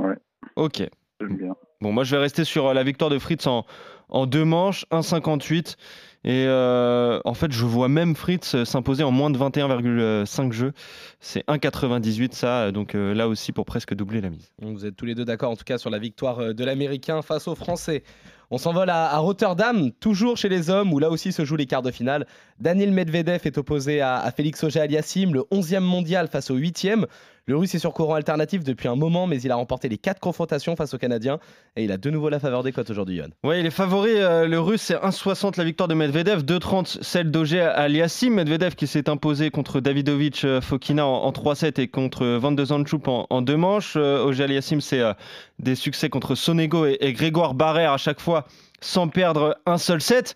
Ouais. 0.01 0.15
Ok. 0.55 0.83
J'aime 1.21 1.37
bien. 1.37 1.57
Bon, 1.81 1.93
moi, 1.93 2.05
je 2.05 2.15
vais 2.15 2.21
rester 2.23 2.45
sur 2.45 2.67
euh, 2.69 2.75
la 2.75 2.83
victoire 2.85 3.11
de 3.11 3.19
Fritz 3.19 3.47
en, 3.47 3.65
en 4.11 4.27
deux 4.27 4.45
manches, 4.45 4.85
1,58. 4.93 5.77
Et 6.25 6.47
euh, 6.47 7.21
en 7.25 7.35
fait, 7.35 7.53
je 7.53 7.65
vois 7.65 7.89
même 7.89 8.17
Fritz 8.17 8.55
euh, 8.55 8.65
s'imposer 8.65 9.05
en 9.05 9.13
moins 9.13 9.31
de 9.31 9.39
21,5 9.39 10.53
jeux. 10.53 10.73
C'est 11.21 11.47
1,98 11.47 12.33
ça, 12.33 12.63
euh, 12.63 12.73
donc 12.73 12.95
là 12.95 13.29
aussi 13.29 13.53
pour 13.53 13.65
presque 13.65 13.95
doubler 13.95 14.21
la 14.21 14.31
mise. 14.31 14.51
Vous 14.61 14.85
êtes 14.85 14.97
tous 14.97 15.05
les 15.05 15.15
deux 15.15 15.25
d'accord 15.25 15.51
en 15.51 15.57
tout 15.57 15.65
cas 15.65 15.79
sur 15.79 15.91
la 15.91 15.99
victoire 15.99 16.55
de 16.55 16.65
l'Américain 16.65 17.23
face 17.23 17.47
aux 17.47 17.55
Français. 17.55 18.03
On 18.51 18.59
s'envole 18.59 18.89
à, 18.89 19.13
à 19.13 19.19
Rotterdam, 19.19 19.93
toujours 20.01 20.39
chez 20.39 20.49
les 20.49 20.71
hommes, 20.71 20.93
où 20.93 20.99
là 20.99 21.11
aussi 21.11 21.33
se 21.33 21.45
jouent 21.45 21.57
les 21.57 21.67
quarts 21.67 21.83
de 21.83 21.91
finale. 21.91 22.27
Daniel 22.59 22.93
Medvedev 22.93 23.43
est 23.45 23.59
opposé 23.59 24.01
à, 24.01 24.17
à 24.17 24.31
Félix 24.31 24.65
Auger-Aliassime, 24.65 25.35
le 25.35 25.41
11e 25.53 25.81
mondial 25.81 26.29
face 26.29 26.51
au 26.51 26.59
8e. 26.59 27.05
Le 27.49 27.57
Russe 27.57 27.75
est 27.75 27.79
sur 27.79 27.95
courant 27.95 28.13
alternatif 28.15 28.63
depuis 28.63 28.89
un 28.89 28.95
moment, 28.95 29.27
mais 29.27 29.41
il 29.41 29.51
a 29.51 29.57
remporté 29.57 29.89
les 29.89 29.97
quatre 29.97 30.21
confrontations 30.21 30.77
face 30.77 30.93
au 30.93 30.99
Canadien 30.99 31.39
et 31.77 31.85
il 31.85 31.91
a 31.93 31.97
de 31.97 32.11
nouveau 32.11 32.29
la 32.29 32.41
faveur 32.41 32.63
des 32.63 32.73
cotes 32.73 32.91
aujourd'hui, 32.91 33.17
Yohan. 33.17 33.29
Ouais, 33.43 33.61
il 33.61 33.65
est 33.65 33.71
favori. 33.71 34.11
euh, 34.17 34.47
le 34.47 34.61
russe, 34.61 34.83
c'est 34.83 34.97
1,60 34.97 35.57
la 35.57 35.65
victoire 35.65 35.89
de 35.89 35.95
Medvedev, 35.95 36.43
2,30 36.43 36.99
celle 37.01 37.31
d'Auger 37.31 37.63
Aliassim. 37.63 38.35
Medvedev 38.35 38.75
qui 38.75 38.87
s'est 38.87 39.09
imposé 39.09 39.49
contre 39.51 39.81
Davidovic 39.81 40.45
euh, 40.45 40.61
Fokina 40.61 41.07
en, 41.07 41.25
en 41.25 41.33
3-7 41.33 41.81
et 41.81 41.89
contre 41.89 42.27
Van 42.27 42.53
de 42.53 42.63
Zandschoup 42.63 43.05
en, 43.07 43.41
deux 43.41 43.57
manches. 43.57 43.95
Euh, 43.97 44.23
Auger 44.23 44.45
Aliassim, 44.45 44.83
c'est 44.83 45.01
euh, 45.01 45.15
des 45.59 45.75
succès 45.75 46.11
contre 46.11 46.35
Sonego 46.35 46.85
et 46.85 47.13
Grégoire 47.15 47.55
Barrère 47.55 47.93
à 47.93 47.99
chaque 47.99 48.21
fois 48.21 48.45
sans 48.83 49.09
perdre 49.09 49.57
un 49.65 49.79
seul 49.79 50.03
set. 50.03 50.35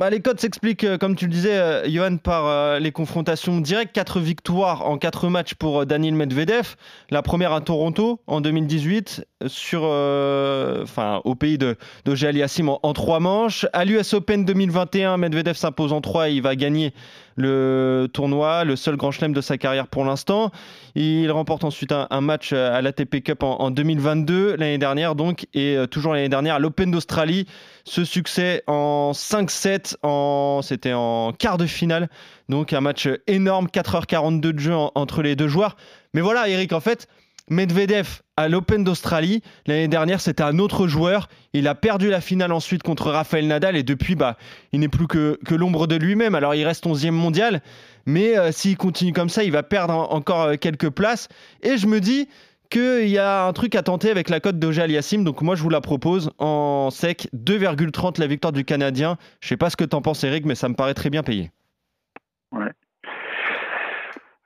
Bah, 0.00 0.08
les 0.08 0.20
codes 0.20 0.40
s'expliquent, 0.40 0.84
euh, 0.84 0.96
comme 0.96 1.14
tu 1.14 1.26
le 1.26 1.30
disais, 1.30 1.58
euh, 1.58 1.86
Johan, 1.86 2.16
par 2.16 2.46
euh, 2.46 2.78
les 2.78 2.90
confrontations 2.90 3.60
directes. 3.60 3.92
Quatre 3.92 4.18
victoires 4.18 4.88
en 4.88 4.96
quatre 4.96 5.28
matchs 5.28 5.52
pour 5.52 5.84
Daniil 5.84 6.14
Medvedev. 6.14 6.76
La 7.10 7.20
première 7.20 7.52
à 7.52 7.60
Toronto 7.60 8.18
en 8.26 8.40
2018, 8.40 9.26
sur, 9.46 9.82
au 9.82 11.34
pays 11.34 11.58
de, 11.58 11.76
Aliassime 12.06 12.70
en, 12.70 12.80
en 12.82 12.94
trois 12.94 13.20
manches. 13.20 13.66
À 13.74 13.84
l'US 13.84 14.14
Open 14.14 14.46
2021, 14.46 15.18
Medvedev 15.18 15.52
s'impose 15.52 15.92
en 15.92 16.00
trois 16.00 16.30
et 16.30 16.32
il 16.32 16.40
va 16.40 16.56
gagner 16.56 16.94
le 17.40 18.08
tournoi, 18.12 18.64
le 18.64 18.76
seul 18.76 18.96
grand 18.96 19.10
chelem 19.10 19.32
de 19.32 19.40
sa 19.40 19.58
carrière 19.58 19.86
pour 19.88 20.04
l'instant. 20.04 20.50
Il 20.94 21.30
remporte 21.30 21.64
ensuite 21.64 21.92
un, 21.92 22.20
match 22.20 22.52
à 22.52 22.80
l'ATP 22.82 23.22
Cup 23.22 23.42
en, 23.42 23.60
en 23.60 23.70
2022, 23.70 24.56
l'année 24.56 24.78
dernière 24.78 25.14
donc, 25.14 25.46
et 25.54 25.76
euh, 25.76 25.86
toujours 25.86 26.12
l'année 26.14 26.28
dernière 26.28 26.56
à 26.56 26.58
l'Open 26.58 26.90
d'Australie. 26.90 27.46
Ce 27.84 28.04
succès 28.04 28.62
en 28.66 29.12
5-7, 29.14 29.96
en... 30.02 30.60
c'était 30.62 30.92
en 30.92 31.32
quart 31.32 31.58
de 31.58 31.66
finale. 31.66 32.08
Donc 32.48 32.72
un 32.72 32.80
match 32.80 33.08
énorme, 33.26 33.66
4h42 33.66 34.40
de 34.40 34.58
jeu 34.58 34.74
en- 34.74 34.92
entre 34.94 35.22
les 35.22 35.36
deux 35.36 35.48
joueurs. 35.48 35.76
Mais 36.14 36.20
voilà, 36.20 36.48
Eric, 36.48 36.72
en 36.72 36.80
fait, 36.80 37.06
Medvedev 37.50 38.20
à 38.36 38.48
l'Open 38.48 38.84
d'Australie, 38.84 39.42
l'année 39.66 39.88
dernière, 39.88 40.20
c'était 40.20 40.42
un 40.42 40.58
autre 40.58 40.86
joueur. 40.86 41.28
Il 41.52 41.66
a 41.68 41.74
perdu 41.74 42.08
la 42.08 42.20
finale 42.20 42.52
ensuite 42.52 42.82
contre 42.82 43.10
Rafael 43.10 43.46
Nadal 43.46 43.76
et 43.76 43.82
depuis, 43.82 44.14
bah, 44.14 44.36
il 44.72 44.80
n'est 44.80 44.88
plus 44.88 45.06
que, 45.08 45.38
que 45.44 45.54
l'ombre 45.54 45.86
de 45.86 45.96
lui-même. 45.96 46.34
Alors 46.34 46.54
il 46.54 46.64
reste 46.64 46.86
11e 46.86 47.10
mondial, 47.10 47.60
mais 48.06 48.38
euh, 48.38 48.52
s'il 48.52 48.76
continue 48.76 49.12
comme 49.12 49.28
ça, 49.28 49.42
il 49.44 49.52
va 49.52 49.62
perdre 49.62 49.92
en- 49.94 50.12
encore 50.12 50.42
euh, 50.42 50.54
quelques 50.56 50.90
places. 50.90 51.28
Et 51.62 51.76
je 51.76 51.86
me 51.86 52.00
dis 52.00 52.28
qu'il 52.70 53.08
y 53.08 53.18
a 53.18 53.44
un 53.46 53.52
truc 53.52 53.74
à 53.74 53.82
tenter 53.82 54.10
avec 54.12 54.28
la 54.30 54.38
cote 54.38 54.58
d'Auger 54.60 54.82
Aliassime. 54.82 55.24
Donc 55.24 55.42
moi, 55.42 55.56
je 55.56 55.62
vous 55.64 55.70
la 55.70 55.80
propose 55.80 56.30
en 56.38 56.90
sec, 56.90 57.28
2,30 57.34 58.20
la 58.20 58.28
victoire 58.28 58.52
du 58.52 58.64
Canadien. 58.64 59.18
Je 59.40 59.48
sais 59.48 59.56
pas 59.56 59.70
ce 59.70 59.76
que 59.76 59.82
t'en 59.84 60.00
penses, 60.02 60.22
Eric, 60.22 60.46
mais 60.46 60.54
ça 60.54 60.68
me 60.68 60.74
paraît 60.74 60.94
très 60.94 61.10
bien 61.10 61.24
payé. 61.24 61.50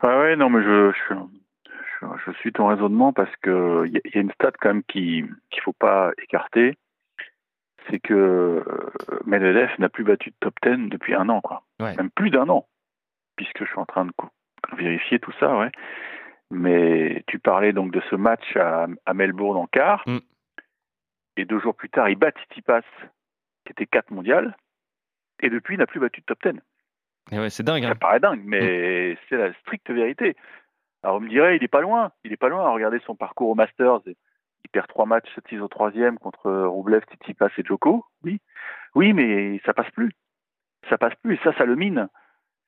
Ah 0.00 0.18
ouais, 0.20 0.36
non, 0.36 0.48
mais 0.50 0.62
je, 0.62 0.90
je, 1.10 1.14
je, 2.26 2.32
suis 2.32 2.52
ton 2.52 2.66
raisonnement 2.66 3.12
parce 3.12 3.34
que 3.42 3.84
il 3.86 3.92
y, 3.92 3.96
a- 3.98 4.00
y 4.14 4.18
a 4.18 4.20
une 4.20 4.32
stat 4.32 4.52
quand 4.60 4.68
même 4.68 4.82
qui 4.84 5.24
qu'il 5.50 5.62
faut 5.62 5.72
pas 5.72 6.12
écarter, 6.22 6.76
c'est 7.90 7.98
que 8.00 8.14
euh, 8.14 8.90
Medvedev 9.26 9.70
n'a 9.78 9.88
plus 9.88 10.04
battu 10.04 10.30
de 10.30 10.36
top 10.40 10.54
10 10.62 10.88
depuis 10.88 11.14
un 11.14 11.28
an, 11.28 11.40
quoi. 11.40 11.62
Ouais. 11.80 11.94
Même 11.96 12.10
plus 12.10 12.30
d'un 12.30 12.48
an, 12.48 12.66
puisque 13.36 13.60
je 13.64 13.68
suis 13.68 13.78
en 13.78 13.86
train 13.86 14.06
de 14.06 14.12
vérifier 14.76 15.18
tout 15.18 15.32
ça, 15.40 15.56
ouais. 15.58 15.70
Mais 16.50 17.24
tu 17.26 17.38
parlais 17.38 17.72
donc 17.72 17.90
de 17.92 18.00
ce 18.10 18.16
match 18.16 18.56
à, 18.56 18.86
à 19.06 19.14
Melbourne 19.14 19.56
en 19.56 19.66
quart, 19.66 20.02
Mm. 20.06 20.18
et 21.36 21.44
deux 21.44 21.58
jours 21.60 21.74
plus 21.74 21.90
tard, 21.90 22.08
il 22.08 22.16
bat 22.16 22.30
Tsitsipas, 22.30 22.82
qui 23.64 23.72
était 23.72 23.86
4 23.86 24.10
mondial, 24.10 24.56
et 25.42 25.48
depuis, 25.50 25.74
il 25.74 25.78
n'a 25.78 25.86
plus 25.86 26.00
battu 26.00 26.20
de 26.20 26.26
top 26.26 26.38
10. 26.44 26.60
Et 27.32 27.38
ouais, 27.38 27.50
c'est 27.50 27.62
dingue. 27.62 27.82
Ça 27.82 27.90
hein. 27.90 27.94
paraît 27.96 28.20
dingue, 28.20 28.42
mais 28.44 29.16
c'est 29.28 29.36
la 29.36 29.52
stricte 29.60 29.90
vérité. 29.90 30.36
Alors, 31.04 31.16
on 31.16 31.20
me 31.20 31.28
dirait, 31.28 31.56
il 31.56 31.62
est 31.62 31.68
pas 31.68 31.82
loin. 31.82 32.12
Il 32.24 32.32
est 32.32 32.38
pas 32.38 32.48
loin. 32.48 32.66
Regardez 32.70 32.98
son 33.04 33.14
parcours 33.14 33.50
au 33.50 33.54
Masters. 33.54 34.00
Il 34.06 34.70
perd 34.72 34.86
trois 34.88 35.04
matchs, 35.04 35.28
7-6 35.50 35.60
au 35.60 35.68
troisième 35.68 36.18
contre 36.18 36.50
Roublev, 36.50 37.02
Tsitsipas 37.04 37.50
et 37.58 37.62
Djoko. 37.62 38.06
Oui. 38.22 38.40
Oui, 38.94 39.12
mais 39.12 39.60
ça 39.66 39.74
passe 39.74 39.90
plus. 39.90 40.12
Ça 40.88 40.96
passe 40.96 41.14
plus. 41.22 41.34
Et 41.34 41.40
ça, 41.44 41.52
ça 41.58 41.66
le 41.66 41.76
mine. 41.76 42.08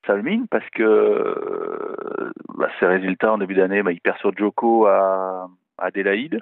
Ça 0.06 0.14
le 0.14 0.22
mine 0.22 0.46
parce 0.48 0.68
que 0.68 0.82
euh, 0.82 2.30
bah, 2.58 2.68
ses 2.78 2.86
résultats 2.86 3.32
en 3.32 3.38
début 3.38 3.54
d'année, 3.54 3.82
bah, 3.82 3.92
il 3.92 4.02
perd 4.02 4.18
sur 4.18 4.36
Djoko 4.36 4.86
à, 4.86 5.48
Adélaïde. 5.78 6.40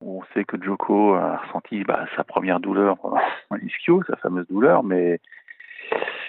On 0.00 0.24
sait 0.34 0.44
que 0.44 0.60
Djoko 0.60 1.14
a 1.14 1.36
ressenti 1.36 1.84
bah, 1.84 2.06
sa 2.16 2.24
première 2.24 2.58
douleur 2.58 2.98
pendant 2.98 3.20
l'ischio, 3.62 4.02
sa 4.02 4.16
fameuse 4.16 4.48
douleur, 4.48 4.82
mais 4.82 5.20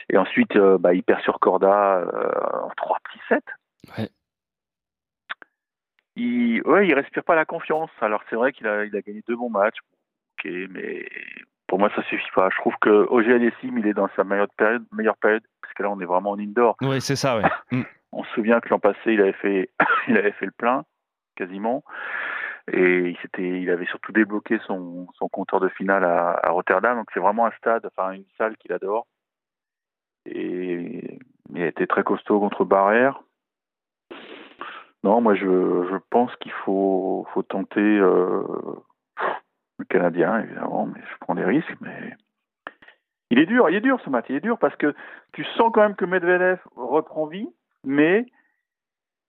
et 0.10 0.18
ensuite, 0.18 0.56
euh, 0.56 0.78
il 0.94 1.04
perd 1.04 1.22
sur 1.22 1.40
Corda 1.40 1.98
euh, 1.98 2.66
en 2.66 2.70
trois 2.78 3.00
petits 3.04 3.20
sets. 3.28 3.98
Ouais. 3.98 4.10
Il, 6.18 6.64
ouais, 6.64 6.88
il 6.88 6.94
respire 6.96 7.24
pas 7.24 7.36
la 7.36 7.46
confiance. 7.46 7.92
Alors 8.02 8.24
c'est 8.30 8.36
vrai 8.36 8.52
qu'il 8.52 8.68
a, 8.68 8.86
il 8.86 8.96
a 8.96 9.02
gagné 9.02 9.24
deux 9.28 9.36
bons 9.36 9.52
matchs. 9.52 9.78
Ok, 10.34 10.52
mais 10.72 11.08
pour 11.68 11.78
moi 11.78 11.92
ça 11.96 12.02
suffit 12.04 12.32
pas. 12.34 12.50
Je 12.50 12.58
trouve 12.58 12.74
que 12.82 12.90
Auger 12.90 13.36
Aliassime, 13.36 13.78
il 13.78 13.88
est 13.88 13.94
dans 13.94 14.10
sa 14.16 14.24
meilleure 14.24 14.48
période, 14.58 14.84
meilleure 14.92 15.18
période, 15.18 15.44
parce 15.62 15.74
que 15.76 15.84
là 15.84 15.92
on 15.92 16.00
est 16.02 16.06
vraiment 16.06 16.32
en 16.32 16.40
indoor. 16.40 16.76
Ouais, 16.82 17.00
c'est 17.00 17.16
ça, 17.16 17.38
ouais. 17.38 17.44
Mm. 17.72 17.84
On 18.14 18.24
se 18.24 18.32
souvient 18.32 18.62
que 18.62 18.70
l'an 18.70 18.80
passé, 18.80 19.00
il 19.08 19.22
avait 19.22 19.34
fait, 19.34 19.70
il 20.08 20.18
avait 20.18 20.32
fait 20.32 20.46
le 20.46 20.52
plein, 20.52 20.86
quasiment. 21.36 21.84
Et 22.72 23.10
il, 23.10 23.18
s'était, 23.18 23.62
il 23.62 23.70
avait 23.70 23.86
surtout 23.86 24.12
débloqué 24.12 24.60
son, 24.66 25.08
son 25.14 25.28
compteur 25.30 25.60
de 25.60 25.70
finale 25.70 26.04
à, 26.04 26.40
à 26.42 26.50
Rotterdam. 26.50 26.98
Donc 26.98 27.10
c'est 27.14 27.20
vraiment 27.20 27.46
un 27.46 27.52
stade, 27.52 27.86
enfin 27.86 28.12
une 28.12 28.26
salle 28.38 28.58
qu'il 28.58 28.74
adore. 28.74 29.06
Et 30.26 31.20
il 31.54 31.62
a 31.62 31.68
été 31.68 31.86
très 31.86 32.04
costaud 32.04 32.40
contre 32.40 32.66
Barrère. 32.66 33.22
Non, 35.04 35.22
moi 35.22 35.36
je, 35.36 35.46
je 35.46 35.98
pense 36.10 36.36
qu'il 36.38 36.52
faut, 36.52 37.26
faut 37.34 37.44
tenter 37.44 37.80
euh, 37.80 38.44
le 39.80 39.86
Canadien, 39.86 40.40
évidemment, 40.40 40.88
mais 40.88 41.02
je 41.02 41.18
prends 41.22 41.36
des 41.36 41.46
risques. 41.46 41.78
Mais 41.82 42.16
il 43.30 43.40
est 43.40 43.46
dur, 43.46 43.70
il 43.70 43.76
est 43.76 43.82
dur 43.82 44.00
ce 44.04 44.10
match, 44.10 44.26
il 44.30 44.36
est 44.36 44.42
dur 44.42 44.58
parce 44.58 44.76
que 44.76 44.94
tu 45.34 45.44
sens 45.56 45.72
quand 45.74 45.82
même 45.82 45.96
que 45.96 46.06
Medvedev 46.06 46.60
reprend 46.76 47.26
vie, 47.28 47.50
mais 47.84 48.26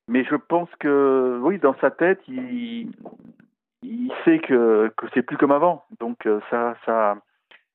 mais 0.08 0.24
je 0.24 0.34
pense 0.36 0.70
que, 0.80 1.38
oui, 1.42 1.58
dans 1.58 1.74
sa 1.80 1.90
tête, 1.90 2.20
il, 2.28 2.90
il 3.82 4.12
sait 4.24 4.38
que, 4.38 4.90
que 4.96 5.06
c'est 5.12 5.22
plus 5.22 5.36
comme 5.36 5.52
avant. 5.52 5.84
Donc, 6.00 6.26
euh, 6.26 6.40
ça, 6.50 6.76
ça, 6.86 7.16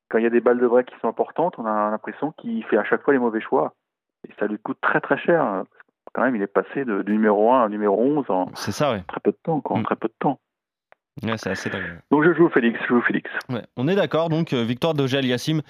quand 0.08 0.18
il 0.18 0.24
y 0.24 0.26
a 0.26 0.30
des 0.30 0.40
balles 0.40 0.58
de 0.58 0.66
break 0.66 0.88
qui 0.88 0.98
sont 0.98 1.08
importantes, 1.08 1.54
on 1.58 1.64
a 1.64 1.90
l'impression 1.90 2.32
qu'il 2.32 2.64
fait 2.64 2.76
à 2.76 2.84
chaque 2.84 3.02
fois 3.02 3.12
les 3.14 3.20
mauvais 3.20 3.40
choix. 3.40 3.74
Et 4.28 4.32
ça 4.38 4.46
lui 4.46 4.58
coûte 4.58 4.78
très 4.80 5.00
très 5.00 5.16
cher. 5.18 5.64
Quand 6.14 6.22
même, 6.22 6.36
il 6.36 6.42
est 6.42 6.46
passé 6.46 6.84
de, 6.84 7.02
du 7.02 7.12
numéro 7.12 7.52
1 7.52 7.66
au 7.66 7.68
numéro 7.68 8.00
11 8.00 8.24
en 8.30 8.46
C'est 8.54 8.72
ça, 8.72 8.92
ouais. 8.92 9.02
très 9.08 9.20
peu 9.20 9.32
de 9.32 9.38
temps, 9.42 9.60
quoi, 9.60 9.76
en 9.76 9.80
Mm. 9.80 9.84
très 9.84 9.96
peu 9.96 10.08
de 10.08 10.14
temps. 10.18 10.38
Ouais, 11.22 11.36
c'est 11.38 11.50
assez 11.50 11.70
dingue. 11.70 12.00
Donc, 12.10 12.24
je 12.24 12.34
joue 12.34 12.48
Félix, 12.48 12.76
je 12.82 12.88
joue 12.88 13.00
Félix. 13.02 13.30
Ouais, 13.48 13.62
on 13.76 13.86
est 13.86 13.94
d'accord, 13.94 14.30
donc 14.30 14.52
euh, 14.52 14.64
victoire 14.64 14.94
d'Ogel 14.94 15.24
Yassim 15.24 15.60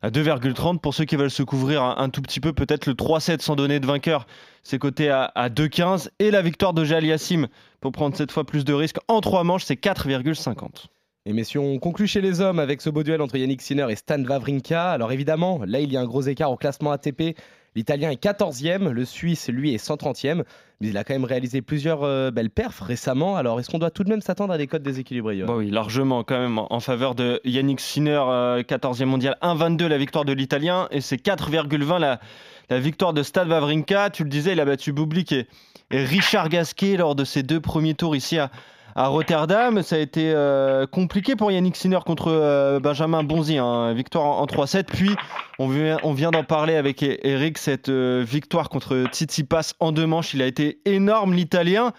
à 0.00 0.10
2,30. 0.10 0.78
Pour 0.80 0.94
ceux 0.94 1.04
qui 1.04 1.16
veulent 1.16 1.28
se 1.30 1.42
couvrir 1.42 1.82
un, 1.82 1.96
un 1.98 2.08
tout 2.08 2.22
petit 2.22 2.38
peu, 2.38 2.52
peut-être 2.52 2.86
le 2.86 2.94
3-7 2.94 3.40
sans 3.40 3.56
donner 3.56 3.80
de 3.80 3.86
vainqueur, 3.86 4.26
c'est 4.62 4.78
coté 4.78 5.08
à, 5.10 5.24
à 5.34 5.48
2,15. 5.48 6.08
Et 6.20 6.30
la 6.30 6.40
victoire 6.40 6.72
d'Ogel 6.72 7.04
Yassim, 7.04 7.48
pour 7.80 7.90
prendre 7.90 8.14
cette 8.16 8.30
fois 8.30 8.44
plus 8.44 8.64
de 8.64 8.72
risques, 8.72 8.98
en 9.08 9.20
3 9.20 9.42
manches, 9.42 9.64
c'est 9.64 9.74
4,50. 9.80 10.86
Et 11.26 11.32
messieurs, 11.32 11.60
on 11.60 11.78
conclut 11.78 12.06
chez 12.06 12.20
les 12.20 12.40
hommes 12.40 12.58
avec 12.60 12.80
ce 12.80 12.90
beau 12.90 13.02
duel 13.02 13.22
entre 13.22 13.36
Yannick 13.36 13.62
Sinner 13.62 13.86
et 13.90 13.96
Stan 13.96 14.22
Wawrinka. 14.22 14.90
Alors 14.90 15.12
évidemment, 15.12 15.60
là 15.66 15.78
il 15.80 15.92
y 15.92 15.96
a 15.96 16.00
un 16.00 16.04
gros 16.06 16.22
écart 16.22 16.50
au 16.50 16.56
classement 16.56 16.90
ATP. 16.90 17.36
L'Italien 17.74 18.10
est 18.10 18.22
14e, 18.22 18.88
le 18.88 19.04
Suisse 19.04 19.48
lui 19.48 19.74
est 19.74 19.82
130e, 19.82 20.42
mais 20.80 20.88
il 20.88 20.96
a 20.98 21.04
quand 21.04 21.14
même 21.14 21.24
réalisé 21.24 21.62
plusieurs 21.62 22.02
euh, 22.02 22.30
belles 22.30 22.50
perfs 22.50 22.80
récemment. 22.80 23.36
Alors 23.36 23.58
est-ce 23.60 23.70
qu'on 23.70 23.78
doit 23.78 23.90
tout 23.90 24.04
de 24.04 24.10
même 24.10 24.20
s'attendre 24.20 24.52
à 24.52 24.58
des 24.58 24.66
codes 24.66 24.82
déséquilibrés 24.82 25.42
Bah 25.42 25.54
oui, 25.56 25.70
largement 25.70 26.22
quand 26.22 26.38
même 26.38 26.58
en 26.58 26.80
faveur 26.80 27.14
de 27.14 27.40
Yannick 27.44 27.80
Sinner, 27.80 28.22
euh, 28.26 28.62
14e 28.62 29.06
mondial, 29.06 29.36
1,22 29.40 29.86
la 29.86 29.96
victoire 29.98 30.24
de 30.24 30.32
l'Italien 30.32 30.88
et 30.90 31.00
c'est 31.00 31.16
4,20 31.16 31.98
la, 31.98 32.20
la 32.68 32.78
victoire 32.78 33.14
de 33.14 33.22
Stan 33.22 33.48
Wawrinka. 33.48 34.10
Tu 34.10 34.24
le 34.24 34.28
disais, 34.28 34.52
il 34.52 34.60
a 34.60 34.64
battu 34.66 34.92
Bublik 34.92 35.32
et 35.32 35.46
Richard 35.90 36.48
Gasquet 36.48 36.96
lors 36.96 37.14
de 37.14 37.24
ses 37.24 37.42
deux 37.42 37.60
premiers 37.60 37.94
tours 37.94 38.16
ici 38.16 38.38
à, 38.38 38.50
à 38.94 39.08
Rotterdam. 39.08 39.82
Ça 39.82 39.96
a 39.96 39.98
été 39.98 40.32
euh, 40.34 40.86
compliqué 40.86 41.36
pour 41.36 41.50
Yannick 41.50 41.76
Sinner 41.76 41.98
contre 42.04 42.28
euh, 42.28 42.80
Benjamin 42.80 43.22
Bonzi, 43.22 43.58
hein. 43.58 43.92
victoire 43.94 44.24
en, 44.24 44.42
en 44.42 44.46
3-7. 44.46 44.84
Puis 44.84 45.10
on 45.58 45.68
vient, 45.68 46.30
d'en 46.30 46.44
parler 46.44 46.74
avec 46.76 47.02
E- 47.02 47.18
Eric, 47.22 47.58
cette 47.58 47.88
euh, 47.88 48.24
victoire 48.26 48.68
contre 48.68 49.04
Tsitsipas 49.10 49.72
en 49.80 49.92
deux 49.92 50.06
manches. 50.06 50.34
Il 50.34 50.42
a 50.42 50.46
été 50.46 50.78
énorme 50.84 51.34
l'Italien. 51.34 51.92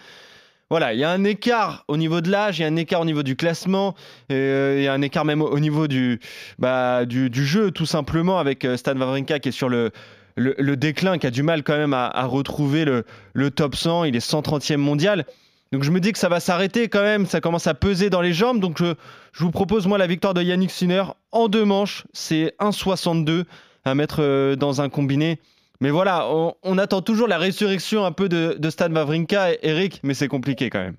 Voilà, 0.69 0.93
il 0.93 0.99
y 0.99 1.03
a 1.03 1.11
un 1.11 1.23
écart 1.23 1.83
au 1.87 1.97
niveau 1.97 2.19
de 2.21 2.31
l'âge, 2.31 2.57
il 2.57 2.63
y 2.63 2.65
a 2.65 2.67
un 2.67 2.75
écart 2.77 3.01
au 3.01 3.05
niveau 3.05 3.21
du 3.21 3.35
classement, 3.35 3.93
il 4.31 4.81
y 4.81 4.87
a 4.87 4.93
un 4.93 5.01
écart 5.03 5.23
même 5.23 5.41
au 5.41 5.47
au 5.47 5.59
niveau 5.59 5.87
du, 5.87 6.19
bah, 6.57 7.05
du, 7.05 7.29
du 7.29 7.45
jeu, 7.45 7.69
tout 7.69 7.85
simplement, 7.85 8.39
avec 8.39 8.65
Stan 8.77 8.95
Wawrinka 8.97 9.37
qui 9.37 9.49
est 9.49 9.51
sur 9.51 9.69
le, 9.69 9.91
le, 10.35 10.55
le 10.57 10.75
déclin, 10.75 11.19
qui 11.19 11.27
a 11.27 11.31
du 11.31 11.43
mal 11.43 11.61
quand 11.61 11.77
même 11.77 11.93
à, 11.93 12.07
à 12.07 12.25
retrouver 12.25 12.85
le, 12.85 13.05
le 13.33 13.51
top 13.51 13.75
100. 13.75 14.05
Il 14.05 14.15
est 14.15 14.27
130e 14.27 14.77
mondial. 14.77 15.25
Donc 15.73 15.81
je 15.81 15.89
me 15.89 15.99
dis 15.99 16.11
que 16.11 16.19
ça 16.19 16.29
va 16.29 16.39
s'arrêter 16.39 16.87
quand 16.87 17.01
même, 17.01 17.25
ça 17.25 17.41
commence 17.41 17.65
à 17.65 17.73
peser 17.73 18.11
dans 18.11 18.21
les 18.21 18.31
jambes. 18.31 18.59
Donc 18.59 18.77
je, 18.77 18.93
je 19.31 19.43
vous 19.43 19.49
propose, 19.49 19.87
moi, 19.87 19.97
la 19.97 20.05
victoire 20.05 20.35
de 20.35 20.41
Yannick 20.43 20.69
Sinner 20.69 21.01
en 21.31 21.47
deux 21.47 21.65
manches. 21.65 22.05
C'est 22.13 22.53
1,62 22.59 23.45
à 23.83 23.95
mettre 23.95 24.21
euh, 24.21 24.55
dans 24.55 24.81
un 24.81 24.89
combiné. 24.89 25.39
Mais 25.81 25.89
voilà, 25.89 26.27
on, 26.29 26.53
on 26.61 26.77
attend 26.77 27.01
toujours 27.01 27.27
la 27.27 27.39
résurrection 27.39 28.05
un 28.05 28.11
peu 28.11 28.29
de, 28.29 28.55
de 28.59 28.69
Stan 28.69 28.93
Wawrinka, 28.93 29.63
Eric, 29.63 29.99
mais 30.03 30.13
c'est 30.13 30.27
compliqué 30.27 30.69
quand 30.69 30.79
même. 30.79 30.95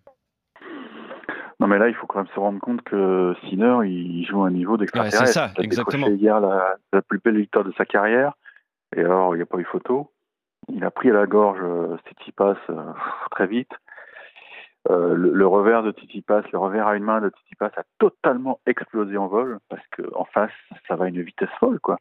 Non, 1.60 1.68
mais 1.68 1.78
là, 1.78 1.88
il 1.88 1.94
faut 1.94 2.08
quand 2.08 2.18
même 2.18 2.32
se 2.34 2.40
rendre 2.40 2.58
compte 2.58 2.82
que 2.82 3.32
Sinner, 3.48 3.76
il 3.84 4.26
joue 4.28 4.42
à 4.42 4.48
un 4.48 4.50
niveau 4.50 4.76
d'extraterrestre. 4.76 5.20
Ouais, 5.20 5.26
c'est 5.28 5.32
ça, 5.32 5.52
Il 5.56 5.60
a 5.60 5.64
exactement. 5.64 6.08
hier 6.08 6.40
la, 6.40 6.74
la 6.92 7.00
plus 7.00 7.20
belle 7.20 7.38
victoire 7.38 7.64
de 7.64 7.72
sa 7.78 7.84
carrière. 7.84 8.32
Et 8.96 9.00
alors, 9.00 9.36
il 9.36 9.38
n'y 9.38 9.42
a 9.42 9.46
pas 9.46 9.58
eu 9.58 9.64
photo. 9.64 10.10
Il 10.68 10.82
a 10.82 10.90
pris 10.90 11.10
à 11.10 11.14
la 11.14 11.26
gorge 11.26 11.60
euh, 11.62 11.96
Tsitsipas 12.08 12.56
euh, 12.70 12.92
très 13.30 13.46
vite. 13.46 13.70
Euh, 14.90 15.14
le, 15.14 15.32
le 15.32 15.46
revers 15.46 15.82
de 15.82 15.92
Tsitsipas, 15.92 16.42
le 16.52 16.58
revers 16.58 16.86
à 16.86 16.96
une 16.96 17.04
main 17.04 17.20
de 17.20 17.30
Tsitsipas 17.30 17.70
a 17.76 17.84
totalement 17.98 18.60
explosé 18.66 19.16
en 19.16 19.28
vol 19.28 19.58
parce 19.70 19.82
qu'en 19.96 20.24
face, 20.26 20.52
ça 20.86 20.96
va 20.96 21.06
à 21.06 21.08
une 21.08 21.22
vitesse 21.22 21.48
folle, 21.58 21.80
quoi. 21.80 21.98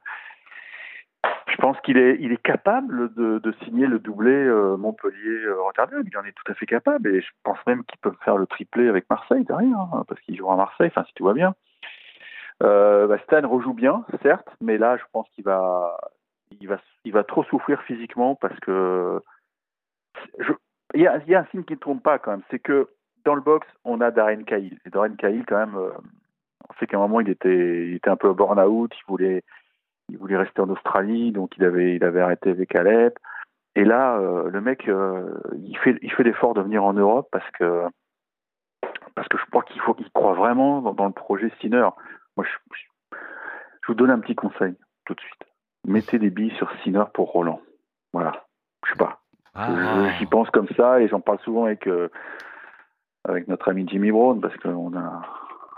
Je 1.47 1.55
pense 1.57 1.79
qu'il 1.81 1.97
est, 1.97 2.17
il 2.19 2.33
est 2.33 2.41
capable 2.41 3.13
de, 3.13 3.39
de 3.39 3.51
signer 3.63 3.87
le 3.87 3.99
doublé 3.99 4.31
euh, 4.31 4.75
Montpellier-Rotterdam. 4.75 6.03
Il 6.05 6.17
en 6.17 6.25
est 6.25 6.33
tout 6.33 6.51
à 6.51 6.55
fait 6.55 6.65
capable 6.65 7.07
et 7.07 7.21
je 7.21 7.29
pense 7.43 7.59
même 7.65 7.85
qu'il 7.85 7.99
peut 7.99 8.11
faire 8.25 8.37
le 8.37 8.47
triplé 8.47 8.89
avec 8.89 9.09
Marseille 9.09 9.45
derrière, 9.45 9.77
hein, 9.93 10.03
parce 10.07 10.19
qu'il 10.21 10.35
jouera 10.35 10.55
à 10.55 10.57
Marseille, 10.57 10.87
enfin 10.87 11.05
si 11.05 11.13
tout 11.13 11.23
va 11.23 11.33
bien. 11.33 11.55
Euh, 12.61 13.07
bah, 13.07 13.17
Stan 13.19 13.47
rejoue 13.47 13.73
bien, 13.73 14.05
certes, 14.21 14.49
mais 14.61 14.77
là 14.77 14.97
je 14.97 15.03
pense 15.13 15.29
qu'il 15.29 15.43
va, 15.45 15.97
il 16.59 16.67
va, 16.67 16.77
il 17.05 17.13
va 17.13 17.23
trop 17.23 17.43
souffrir 17.45 17.81
physiquement 17.83 18.35
parce 18.35 18.59
que 18.59 19.21
je, 20.39 20.51
il 20.93 21.01
y 21.01 21.07
a, 21.07 21.39
un 21.39 21.45
signe 21.45 21.63
qui 21.63 21.73
ne 21.73 21.79
trompe 21.79 22.03
pas 22.03 22.19
quand 22.19 22.31
même, 22.31 22.43
c'est 22.51 22.59
que 22.59 22.89
dans 23.25 23.35
le 23.35 23.41
box 23.41 23.67
on 23.83 24.01
a 24.01 24.11
Darren 24.11 24.43
Cahill 24.43 24.79
et 24.85 24.89
Darren 24.89 25.15
Cahill 25.15 25.45
quand 25.45 25.57
même, 25.57 25.75
euh, 25.75 25.91
on 26.69 26.73
sait 26.79 26.87
qu'à 26.87 26.97
un 26.97 27.01
moment 27.01 27.19
il 27.19 27.29
était, 27.29 27.99
un 28.05 28.15
peu 28.15 28.33
burn-out, 28.33 28.93
il 30.09 30.17
voulait 30.17 30.37
rester 30.37 30.61
en 30.61 30.69
Australie, 30.69 31.31
donc 31.31 31.57
il 31.57 31.63
avait, 31.63 31.99
arrêté 32.19 32.51
avec 32.51 32.75
Alep. 32.75 33.17
Et 33.75 33.85
là, 33.85 34.17
euh, 34.17 34.49
le 34.51 34.61
mec, 34.61 34.87
euh, 34.87 35.33
il 35.55 35.75
fait, 35.79 35.97
il 36.03 36.11
fait 36.11 36.23
l'effort 36.23 36.53
de 36.53 36.61
venir 36.61 36.83
en 36.83 36.93
Europe 36.93 37.27
parce 37.31 37.49
que, 37.51 37.85
parce 39.15 39.27
que 39.27 39.37
je 39.37 39.45
crois 39.47 39.63
qu'il 39.63 39.81
croit 40.11 40.33
vraiment 40.33 40.81
dans, 40.93 41.07
le 41.07 41.11
projet 41.11 41.51
Sinner. 41.59 41.87
Moi, 42.37 42.45
je, 42.45 42.75
je, 42.75 43.17
je 43.81 43.87
vous 43.87 43.95
donne 43.95 44.11
un 44.11 44.19
petit 44.19 44.35
conseil 44.35 44.75
tout 45.05 45.15
de 45.15 45.21
suite. 45.21 45.43
Mettez 45.85 46.19
des 46.19 46.29
billes 46.29 46.55
sur 46.57 46.71
Sinner 46.83 47.03
pour 47.13 47.31
Roland. 47.31 47.61
Voilà. 48.13 48.45
Je 48.85 48.91
sais 48.91 48.97
pas. 48.97 49.22
Ah. 49.55 50.09
J'y 50.17 50.25
pense 50.25 50.49
comme 50.49 50.67
ça 50.75 50.99
et 51.01 51.07
j'en 51.07 51.19
parle 51.21 51.39
souvent 51.39 51.65
avec, 51.65 51.87
euh, 51.87 52.09
avec 53.27 53.47
notre 53.47 53.69
ami 53.69 53.85
Jimmy 53.87 54.11
Brown 54.11 54.41
parce 54.41 54.55
qu'on 54.57 54.95
a, 54.95 54.99
à 54.99 55.23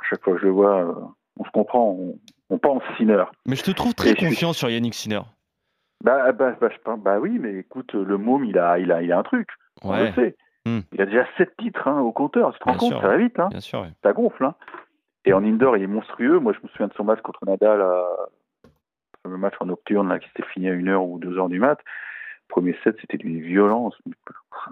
chaque 0.09 0.23
fois 0.23 0.33
que 0.35 0.39
je 0.39 0.45
le 0.45 0.51
vois, 0.51 0.81
euh, 0.85 0.93
on 1.39 1.43
se 1.45 1.51
comprend, 1.51 1.89
on, 1.89 2.17
on 2.49 2.57
pense 2.57 2.81
Sinner. 2.97 3.25
Mais 3.45 3.55
je 3.55 3.63
te 3.63 3.71
trouve 3.71 3.93
très 3.93 4.09
Et 4.09 4.11
je 4.13 4.17
suis- 4.17 4.27
confiant 4.27 4.53
sur 4.53 4.69
Yannick 4.69 4.93
Sinner. 4.93 5.21
Bah, 6.03 6.31
bah, 6.33 6.55
bah, 6.59 6.69
je 6.71 6.77
pense- 6.83 6.99
bah 6.99 7.19
oui, 7.19 7.37
mais 7.39 7.53
écoute, 7.55 7.93
le 7.93 8.17
môme, 8.17 8.45
il 8.45 8.57
a, 8.57 8.79
il 8.79 8.91
a, 8.91 9.01
il 9.01 9.11
a 9.11 9.17
un 9.19 9.23
truc. 9.23 9.49
On 9.81 9.95
le 9.97 10.11
sait. 10.13 10.35
Hmm. 10.65 10.79
Il 10.93 11.01
a 11.01 11.05
déjà 11.05 11.25
sept 11.37 11.55
titres 11.57 11.87
hein, 11.87 11.99
au 11.99 12.11
compteur. 12.11 12.51
Tu 12.53 12.59
te 12.59 12.63
rends 12.65 12.77
compte 12.77 12.91
sûr. 12.91 13.01
Ça 13.01 13.07
va 13.07 13.17
vite, 13.17 13.37
hein 13.39 13.49
bien 13.49 13.59
sûr. 13.59 13.81
ouais. 13.81 13.91
ça 14.03 14.13
gonfle. 14.13 14.45
Hein. 14.45 14.55
Et 15.25 15.33
en 15.33 15.43
indoor, 15.43 15.77
il 15.77 15.83
est 15.83 15.87
monstrueux. 15.87 16.39
Moi, 16.39 16.53
je 16.53 16.59
me 16.63 16.67
souviens 16.69 16.87
de 16.87 16.93
son 16.93 17.03
match 17.03 17.21
contre 17.21 17.39
Nadal, 17.45 17.81
à... 17.81 18.03
le 19.25 19.37
match 19.37 19.53
en 19.59 19.65
nocturne 19.65 20.07
là, 20.09 20.19
qui 20.19 20.27
s'était 20.29 20.47
fini 20.53 20.69
à 20.69 20.73
1h 20.73 20.95
ou 20.97 21.19
2h 21.19 21.49
du 21.49 21.59
mat. 21.59 21.79
Premier 22.55 22.77
set, 22.85 22.95
c'était 23.01 23.17
d'une 23.17 23.41
violence 23.41 23.95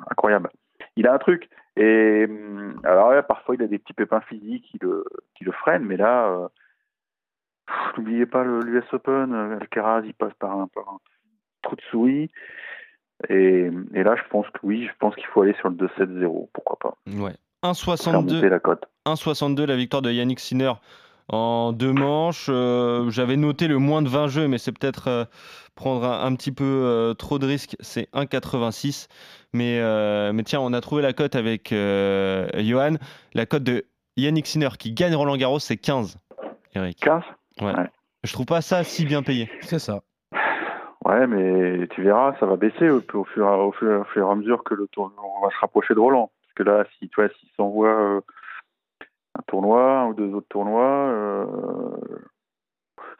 incroyable. 0.09 0.49
Il 0.95 1.05
a 1.05 1.13
un 1.13 1.17
truc. 1.17 1.49
Et 1.75 2.25
hum, 2.29 2.79
alors 2.85 3.11
là, 3.11 3.21
parfois, 3.23 3.55
il 3.55 3.61
a 3.61 3.67
des 3.67 3.77
petits 3.77 3.91
pépins 3.91 4.21
physiques 4.21 4.63
qui 4.71 4.77
le, 4.79 5.03
qui 5.35 5.43
le 5.43 5.51
freinent, 5.51 5.83
mais 5.83 5.97
là, 5.97 6.27
euh, 6.29 6.47
n'oubliez 7.97 8.25
pas 8.25 8.45
l'US 8.45 8.85
Open. 8.93 9.33
euh, 9.33 9.57
Alcaraz, 9.59 10.03
il 10.05 10.13
passe 10.13 10.33
par 10.39 10.51
un, 10.57 10.67
par 10.67 10.87
un 10.87 10.99
trou 11.61 11.75
de 11.75 11.81
souris. 11.91 12.31
Et, 13.27 13.69
et 13.93 14.03
là, 14.03 14.15
je 14.15 14.23
pense 14.29 14.47
que 14.51 14.59
oui, 14.63 14.87
je 14.87 14.93
pense 14.99 15.13
qu'il 15.15 15.25
faut 15.25 15.41
aller 15.41 15.55
sur 15.55 15.67
le 15.69 15.75
2-7-0. 15.75 16.47
Pourquoi 16.53 16.77
pas 16.79 16.95
Ouais. 17.07 17.35
Faire 17.63 18.13
monter 18.13 18.35
1,62 18.35 18.47
la 18.47 18.59
cote. 18.59 18.85
1,62 19.05 19.65
la 19.65 19.75
victoire 19.75 20.01
de 20.01 20.11
Yannick 20.11 20.39
Sinner 20.39 20.71
en 21.29 21.71
deux 21.73 21.93
manches. 21.93 22.47
Euh, 22.49 23.09
J'avais 23.09 23.37
noté 23.37 23.67
le 23.67 23.77
moins 23.77 24.01
de 24.01 24.09
20 24.09 24.27
jeux, 24.27 24.47
mais 24.47 24.57
c'est 24.57 24.71
peut-être 24.71 25.07
euh, 25.07 25.25
prendre 25.75 26.05
un, 26.05 26.25
un 26.25 26.35
petit 26.35 26.51
peu 26.51 26.63
euh, 26.63 27.13
trop 27.13 27.39
de 27.39 27.45
risques. 27.45 27.75
C'est 27.79 28.09
1,86. 28.13 29.07
Mais, 29.53 29.79
euh, 29.79 30.33
mais 30.33 30.43
tiens, 30.43 30.59
on 30.61 30.73
a 30.73 30.81
trouvé 30.81 31.01
la 31.01 31.13
cote 31.13 31.35
avec 31.35 31.71
euh, 31.71 32.47
Johan. 32.57 32.95
La 33.33 33.45
cote 33.45 33.63
de 33.63 33.85
Yannick 34.17 34.47
Sinner 34.47 34.69
qui 34.77 34.91
gagne 34.91 35.15
Roland 35.15 35.37
Garros, 35.37 35.59
c'est 35.59 35.77
15. 35.77 36.17
Eric. 36.75 36.99
15 36.99 37.23
Je 38.23 38.33
trouve 38.33 38.45
pas 38.45 38.61
ça 38.61 38.83
si 38.83 39.05
bien 39.05 39.21
payé. 39.21 39.49
C'est 39.61 39.79
ça. 39.79 40.01
Ouais, 41.05 41.27
mais 41.27 41.87
tu 41.89 42.01
verras, 42.01 42.33
ça 42.39 42.45
va 42.45 42.55
baisser 42.55 42.89
au, 42.89 43.01
au, 43.13 43.23
fur, 43.25 43.45
au, 43.45 43.71
fur, 43.73 44.01
au 44.01 44.03
fur 44.05 44.27
et 44.27 44.31
à 44.31 44.35
mesure 44.35 44.63
que 44.63 44.73
le 44.73 44.87
tournoi 44.87 45.21
va 45.43 45.49
se 45.49 45.57
rapprocher 45.59 45.93
de 45.93 45.99
Roland. 45.99 46.31
Parce 46.41 46.53
que 46.55 46.63
là, 46.63 46.85
si 46.97 47.09
tu 47.09 47.15
vois, 47.15 47.29
s'il 47.37 47.49
s'envoie 47.57 47.89
euh, 47.89 48.21
tournoi, 49.57 50.01
un 50.01 50.07
ou 50.07 50.13
deux 50.15 50.33
autres 50.33 50.47
tournois, 50.49 50.81
euh, 51.11 51.45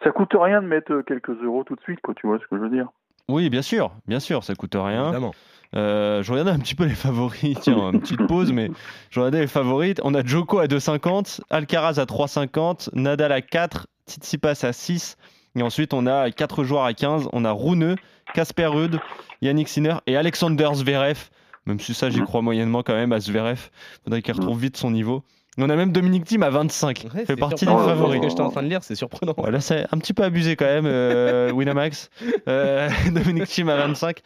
ça 0.03 0.09
coûte 0.11 0.31
rien 0.33 0.61
de 0.63 0.67
mettre 0.67 1.01
quelques 1.01 1.29
euros 1.43 1.63
tout 1.63 1.75
de 1.75 1.81
suite, 1.81 1.99
quoi. 2.01 2.13
Tu 2.15 2.25
vois 2.27 2.39
ce 2.39 2.43
que 2.47 2.57
je 2.57 2.61
veux 2.63 2.69
dire 2.69 2.87
Oui, 3.29 3.49
bien 3.51 3.61
sûr, 3.61 3.91
bien 4.07 4.19
sûr, 4.19 4.43
ça 4.43 4.55
coûte 4.55 4.73
rien. 4.75 5.03
Évidemment. 5.05 5.33
Euh, 5.75 6.21
je 6.23 6.31
regardais 6.31 6.51
un 6.51 6.59
petit 6.59 6.75
peu 6.75 6.85
les 6.85 6.89
favoris. 6.95 7.59
Tiens, 7.61 7.91
une 7.91 8.01
petite 8.01 8.25
pause, 8.27 8.51
mais 8.51 8.71
je 9.11 9.19
regardais 9.19 9.41
les 9.41 9.47
favoris. 9.47 9.95
On 10.03 10.13
a 10.15 10.23
Joko 10.25 10.57
à 10.59 10.65
2,50, 10.67 11.41
Alcaraz 11.51 11.99
à 11.99 12.05
3,50, 12.05 12.89
Nadal 12.93 13.31
à 13.31 13.41
4, 13.41 13.87
Tsitsipas 14.07 14.65
à 14.65 14.73
6. 14.73 15.17
Et 15.55 15.61
ensuite, 15.61 15.93
on 15.93 16.07
a 16.07 16.31
4 16.31 16.63
joueurs 16.63 16.83
à 16.85 16.93
15. 16.93 17.29
On 17.31 17.45
a 17.45 17.51
Rune, 17.51 17.95
Casper 18.33 18.65
Ruud, 18.65 18.99
Yannick 19.41 19.67
Sinner 19.67 19.95
et 20.07 20.17
Alexander 20.17 20.69
Zverev. 20.73 21.29
Même 21.65 21.79
si 21.79 21.93
ça, 21.93 22.09
j'y 22.09 22.19
Mhm. 22.19 22.25
crois 22.25 22.41
moyennement 22.41 22.81
quand 22.83 22.93
même 22.95 23.13
à 23.13 23.19
Zverev. 23.19 23.69
Faudrait 24.03 24.21
qu'il 24.23 24.33
retrouve 24.33 24.59
vite 24.59 24.77
son 24.77 24.91
niveau. 24.91 25.23
On 25.57 25.69
a 25.69 25.75
même 25.75 25.91
Dominique 25.91 26.25
Thiem 26.25 26.43
à 26.43 26.49
25. 26.49 27.03
Ouais, 27.03 27.19
fait 27.19 27.25
c'est 27.27 27.35
partie 27.39 27.65
des 27.65 27.71
surprenant. 27.71 27.89
favoris. 27.89 28.17
Ce 28.17 28.21
que 28.23 28.29
j'étais 28.29 28.41
en 28.41 28.49
train 28.49 28.63
de 28.63 28.69
lire, 28.69 28.83
c'est 28.83 28.95
surprenant. 28.95 29.33
Voilà, 29.37 29.59
c'est 29.59 29.85
un 29.93 29.97
petit 29.99 30.13
peu 30.13 30.23
abusé 30.23 30.55
quand 30.55 30.65
même, 30.65 30.85
euh, 30.87 31.51
Winamax. 31.51 32.09
Euh, 32.47 32.89
Dominique 33.13 33.45
Thiem 33.45 33.69
à 33.69 33.75
25. 33.77 34.21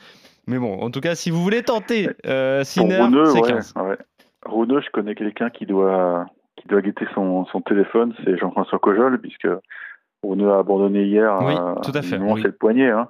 Mais 0.48 0.57
bon, 0.57 0.79
en 0.79 0.89
tout 0.89 1.01
cas, 1.01 1.15
si 1.15 1.29
vous 1.29 1.43
voulez 1.43 1.63
tenter 1.63 2.10
euh, 2.25 2.63
Sinner, 2.63 3.05
c'est 3.25 3.41
ouais, 3.41 3.48
15. 3.48 3.74
ouais. 3.75 3.98
Rouneux, 4.46 4.81
je 4.81 4.89
connais 4.91 5.13
quelqu'un 5.13 5.50
qui 5.50 5.65
doit, 5.65 6.25
qui 6.55 6.67
doit 6.69 6.81
guetter 6.81 7.05
son, 7.13 7.46
son 7.48 7.62
téléphone, 7.62 8.13
c'est 8.24 8.38
Jean-François 8.38 8.79
Cojol, 8.79 9.19
puisque 9.19 9.48
Rouneux 10.24 10.51
a 10.51 10.60
abandonné 10.60 11.03
hier. 11.03 11.38
Oui, 11.41 11.53
euh, 11.53 11.75
tout 11.81 11.91
à 11.93 12.01
fait, 12.01 12.17
oui. 12.17 12.41
C'est 12.41 12.48
le 12.48 12.53
poignet. 12.53 12.89
Hein. 12.89 13.10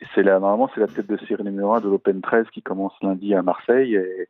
Et 0.00 0.04
c'est 0.14 0.22
la, 0.22 0.38
normalement, 0.38 0.70
c'est 0.74 0.80
la 0.80 0.86
tête 0.86 1.06
de 1.06 1.18
série 1.28 1.44
numéro 1.44 1.74
1 1.74 1.80
de 1.80 1.88
l'Open 1.88 2.20
13 2.22 2.46
qui 2.52 2.62
commence 2.62 2.92
lundi 3.02 3.34
à 3.34 3.42
Marseille. 3.42 3.94
Et 3.94 4.28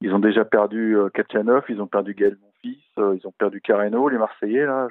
ils 0.00 0.12
ont 0.14 0.18
déjà 0.18 0.44
perdu 0.44 0.96
euh, 0.96 1.08
Katjanov, 1.10 1.64
ils 1.68 1.80
ont 1.80 1.86
perdu 1.86 2.14
Gaël 2.14 2.36
Monfils, 2.42 2.82
euh, 2.98 3.16
ils 3.20 3.26
ont 3.26 3.32
perdu 3.32 3.60
Carreno, 3.60 4.08
les 4.08 4.18
Marseillais. 4.18 4.64
Là, 4.66 4.88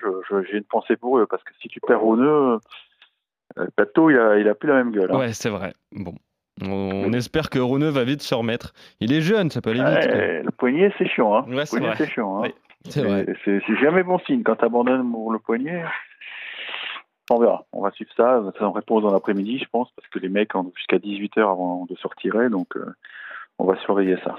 j'ai 0.50 0.58
une 0.58 0.63
pensée 0.63 0.96
pour 0.98 1.17
eux, 1.19 1.25
parce 1.27 1.43
que 1.43 1.51
si 1.62 1.67
tu 1.67 1.79
perds 1.79 2.01
Rouneux, 2.01 2.27
euh, 2.27 2.60
le 3.58 3.72
plateau, 3.75 4.10
il 4.10 4.17
a, 4.17 4.38
il 4.38 4.48
a 4.48 4.55
plus 4.55 4.69
la 4.69 4.75
même 4.75 4.91
gueule. 4.91 5.12
hein. 5.12 5.17
Ouais, 5.17 5.34
c'est 5.34 5.50
vrai. 5.50 5.74
Bon. 5.91 6.13
On, 6.62 7.13
espère 7.13 7.50
que 7.50 7.58
Rouneux 7.58 7.89
va 7.89 8.03
vite 8.03 8.22
se 8.22 8.36
remettre. 8.36 8.74
Il 9.00 9.13
est 9.13 9.22
jeune, 9.22 9.50
ça 9.50 9.62
peut 9.62 9.69
aller 9.69 9.79
vite. 9.79 10.12
Ouais, 10.12 10.43
le 10.43 10.51
poignet, 10.51 10.93
c'est 10.98 11.08
chiant. 11.08 11.34
Hein. 11.34 11.46
Ouais, 11.48 11.55
le 11.55 11.65
c'est 11.65 11.77
poignet, 11.77 11.88
vrai. 11.88 11.96
c'est 11.98 12.12
chiant. 12.12 12.43
Hein. 12.43 12.50
Oui. 12.86 13.25
C'est 13.46 13.75
jamais 13.81 14.03
bon 14.03 14.19
signe 14.19 14.43
quand 14.43 14.58
tu 14.58 14.65
abandonnes 14.65 15.10
le 15.31 15.39
poignet. 15.39 15.84
On 17.29 17.39
verra. 17.39 17.65
On 17.72 17.81
va 17.81 17.91
suivre 17.91 18.12
ça. 18.17 18.41
Ça 18.58 18.65
en 18.67 18.72
réponse 18.72 19.03
dans 19.03 19.12
l'après-midi, 19.12 19.60
je 19.60 19.69
pense, 19.72 19.89
parce 19.96 20.08
que 20.10 20.19
les 20.19 20.29
mecs 20.29 20.55
ont 20.55 20.72
jusqu'à 20.75 20.98
18h 20.98 21.39
avant 21.39 21.86
de 21.89 21.96
se 21.96 22.08
retirer. 22.08 22.50
Donc, 22.50 22.75
euh, 22.75 22.93
on 23.60 23.66
va 23.66 23.78
surveiller 23.82 24.18
ça. 24.24 24.36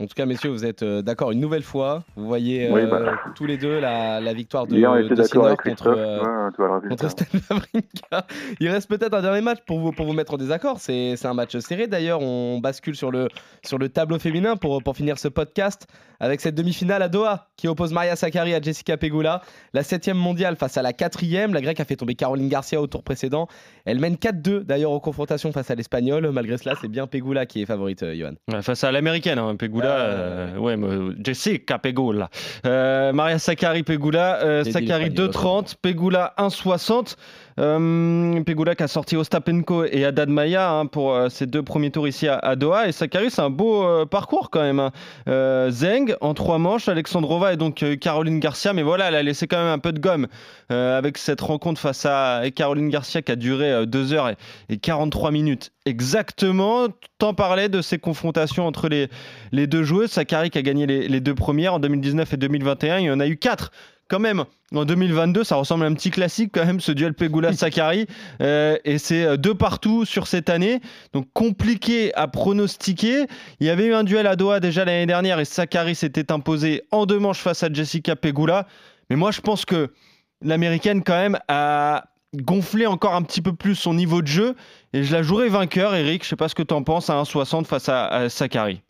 En 0.00 0.06
tout 0.06 0.14
cas, 0.16 0.26
messieurs, 0.26 0.50
vous 0.50 0.64
êtes 0.64 0.82
euh, 0.82 1.02
d'accord 1.02 1.30
une 1.30 1.38
nouvelle 1.38 1.62
fois. 1.62 2.02
Vous 2.16 2.26
voyez 2.26 2.68
Oui, 2.70 2.80
euh, 2.80 2.86
bah. 2.86 3.12
tous 3.36 3.46
les 3.46 3.56
deux 3.56 3.78
la, 3.78 4.20
la 4.20 4.32
victoire 4.32 4.66
de, 4.66 4.74
Hier, 4.76 4.92
de 4.92 5.14
contre, 5.56 5.86
euh, 5.86 6.20
ouais, 6.58 6.88
contre 6.88 7.10
Stan 7.10 7.24
Wawrinka. 7.50 8.26
Il 8.58 8.68
reste 8.68 8.88
peut-être 8.88 9.14
un 9.14 9.22
dernier 9.22 9.40
match 9.40 9.58
pour 9.66 9.78
vous, 9.78 9.92
pour 9.92 10.06
vous 10.06 10.12
mettre 10.12 10.34
en 10.34 10.36
désaccord. 10.36 10.80
C'est 10.80 11.14
c'est 11.16 11.28
un 11.28 11.34
match 11.34 11.56
serré 11.58 11.86
d'ailleurs. 11.86 12.20
On 12.22 12.58
bascule 12.58 12.96
sur 12.96 13.12
le, 13.12 13.28
sur 13.64 13.78
le 13.78 13.88
tableau 13.88 14.18
féminin 14.18 14.56
pour, 14.56 14.82
pour 14.82 14.96
finir 14.96 15.18
ce 15.18 15.28
podcast 15.28 15.86
avec 16.20 16.40
cette 16.40 16.54
demi-finale 16.54 17.02
à 17.02 17.08
Doha 17.08 17.48
qui 17.56 17.68
oppose 17.68 17.92
Maria 17.92 18.16
Sakkari 18.16 18.54
à 18.54 18.60
Jessica 18.60 18.96
Pegula. 18.96 19.42
La 19.74 19.82
septième 19.82 20.16
mondiale 20.16 20.56
face 20.56 20.76
à 20.76 20.82
la 20.82 20.92
quatrième. 20.92 21.54
La 21.54 21.60
grecque 21.60 21.80
a 21.80 21.84
fait 21.84 21.96
tomber 21.96 22.14
Caroline 22.14 22.48
Garcia 22.48 22.80
au 22.80 22.86
tour 22.86 23.02
précédent. 23.02 23.46
Elle 23.84 24.00
mène 24.00 24.14
4-2 24.14 24.60
d'ailleurs 24.60 24.92
aux 24.92 25.00
confrontations 25.00 25.52
face 25.52 25.70
à 25.70 25.74
l'espagnol. 25.74 26.30
Malgré 26.30 26.56
cela, 26.58 26.74
c'est 26.80 26.88
bien 26.88 27.06
Pegula 27.06 27.46
qui 27.46 27.62
est 27.62 27.66
favorite, 27.66 28.02
euh, 28.02 28.14
Johan. 28.16 28.32
Ouais, 28.52 28.62
face 28.62 28.84
à 28.84 28.92
l'américaine, 28.92 29.38
hein, 29.38 29.54
Pegula. 29.56 29.83
Euh, 29.84 30.54
euh, 30.54 30.58
ouais, 30.58 30.76
euh, 30.76 31.14
Jessica 31.22 31.78
Pegula. 31.78 32.30
Euh, 32.66 33.12
Maria 33.12 33.38
Sakkari 33.38 33.82
Pegula. 33.82 34.64
Sakkari 34.64 35.10
l'espagnol, 35.10 35.30
2,30. 35.30 35.74
Pegula 35.80 36.34
1,60. 36.38 37.16
Euh, 37.60 38.42
Pegula 38.42 38.74
qui 38.74 38.82
a 38.82 38.88
sorti 38.88 39.16
Ostapenko 39.16 39.84
et 39.84 40.04
Haddad 40.04 40.28
Maya 40.28 40.72
hein, 40.72 40.86
pour 40.86 41.14
euh, 41.14 41.28
ses 41.28 41.46
deux 41.46 41.62
premiers 41.62 41.90
tours 41.90 42.08
ici 42.08 42.26
à, 42.28 42.56
Doha. 42.56 42.88
Et 42.88 42.92
Sakkari, 42.92 43.30
c'est 43.30 43.42
un 43.42 43.50
beau 43.50 43.84
euh, 43.84 44.06
parcours 44.06 44.50
quand 44.50 44.62
même. 44.62 44.80
hein. 44.80 44.90
Zeng 45.70 46.14
en 46.20 46.34
trois 46.34 46.58
manches, 46.58 46.88
Alexandrova 46.88 47.52
et 47.52 47.56
donc 47.56 47.84
Caroline 48.00 48.40
Garcia. 48.40 48.72
Mais 48.72 48.82
voilà, 48.82 49.08
elle 49.08 49.14
a 49.14 49.22
laissé 49.22 49.46
quand 49.46 49.58
même 49.58 49.72
un 49.72 49.78
peu 49.78 49.92
de 49.92 50.00
gomme 50.00 50.26
avec 50.68 51.18
cette 51.18 51.40
rencontre 51.40 51.80
face 51.80 52.06
à 52.06 52.42
Caroline 52.54 52.88
Garcia 52.88 53.22
qui 53.22 53.32
a 53.32 53.36
duré 53.36 53.86
2 53.86 54.12
heures 54.12 54.28
et, 54.28 54.36
et 54.68 54.78
43 54.78 55.30
minutes. 55.30 55.72
Exactement, 55.86 56.86
t'en 57.18 57.34
parlais 57.34 57.68
de 57.68 57.82
ces 57.82 57.98
confrontations 57.98 58.66
entre 58.66 58.88
les, 58.88 59.66
deux 59.66 59.82
joueuses. 59.82 60.10
Sakkari 60.10 60.50
qui 60.50 60.58
a 60.58 60.62
gagné 60.62 60.86
les, 60.86 61.08
les 61.08 61.20
deux 61.20 61.34
premières 61.34 61.74
en 61.74 61.78
2019 61.78 62.32
et 62.32 62.36
2021. 62.36 62.98
Il 62.98 63.04
y 63.04 63.10
en 63.10 63.20
a 63.20 63.26
eu 63.26 63.36
quatre 63.36 63.70
quand 64.08 64.18
même. 64.18 64.44
En 64.74 64.84
2022, 64.84 65.44
ça 65.44 65.56
ressemble 65.56 65.84
à 65.84 65.86
un 65.86 65.94
petit 65.94 66.10
classique 66.10 66.50
quand 66.52 66.64
même, 66.64 66.80
ce 66.80 66.92
duel 66.92 67.12
Pegula-Sakkari. 67.12 68.06
Euh, 68.40 68.76
et 68.84 68.98
c'est 68.98 69.24
euh, 69.24 69.36
deux 69.36 69.54
partout 69.54 70.04
sur 70.04 70.26
cette 70.26 70.50
année. 70.50 70.80
Donc 71.12 71.28
compliqué 71.32 72.14
à 72.14 72.28
pronostiquer. 72.28 73.26
Il 73.60 73.66
y 73.66 73.70
avait 73.70 73.86
eu 73.86 73.94
un 73.94 74.04
duel 74.04 74.26
à 74.26 74.36
Doha 74.36 74.60
déjà 74.60 74.84
l'année 74.84 75.06
dernière 75.06 75.38
et 75.38 75.44
Sakkari 75.44 75.94
s'était 75.94 76.32
imposé 76.32 76.82
en 76.90 77.06
deux 77.06 77.18
manches 77.18 77.40
face 77.40 77.62
à 77.62 77.72
Jessica 77.72 78.16
Pegula. 78.16 78.66
Mais 79.10 79.16
moi, 79.16 79.30
je 79.30 79.40
pense 79.40 79.64
que 79.64 79.92
l'américaine, 80.42 81.02
quand 81.02 81.16
même, 81.16 81.38
a 81.48 82.04
gonflé 82.34 82.86
encore 82.86 83.14
un 83.14 83.22
petit 83.22 83.42
peu 83.42 83.52
plus 83.52 83.74
son 83.74 83.94
niveau 83.94 84.22
de 84.22 84.26
jeu. 84.26 84.54
Et 84.92 85.04
je 85.04 85.12
la 85.12 85.22
jouerai 85.22 85.48
vainqueur, 85.48 85.94
Eric. 85.94 86.24
Je 86.24 86.28
sais 86.28 86.36
pas 86.36 86.48
ce 86.48 86.54
que 86.54 86.62
tu 86.62 86.74
en 86.74 86.82
penses 86.82 87.10
à 87.10 87.14
1,60 87.14 87.64
face 87.64 87.88
à, 87.88 88.06
à 88.06 88.28
Sakkari. 88.28 88.82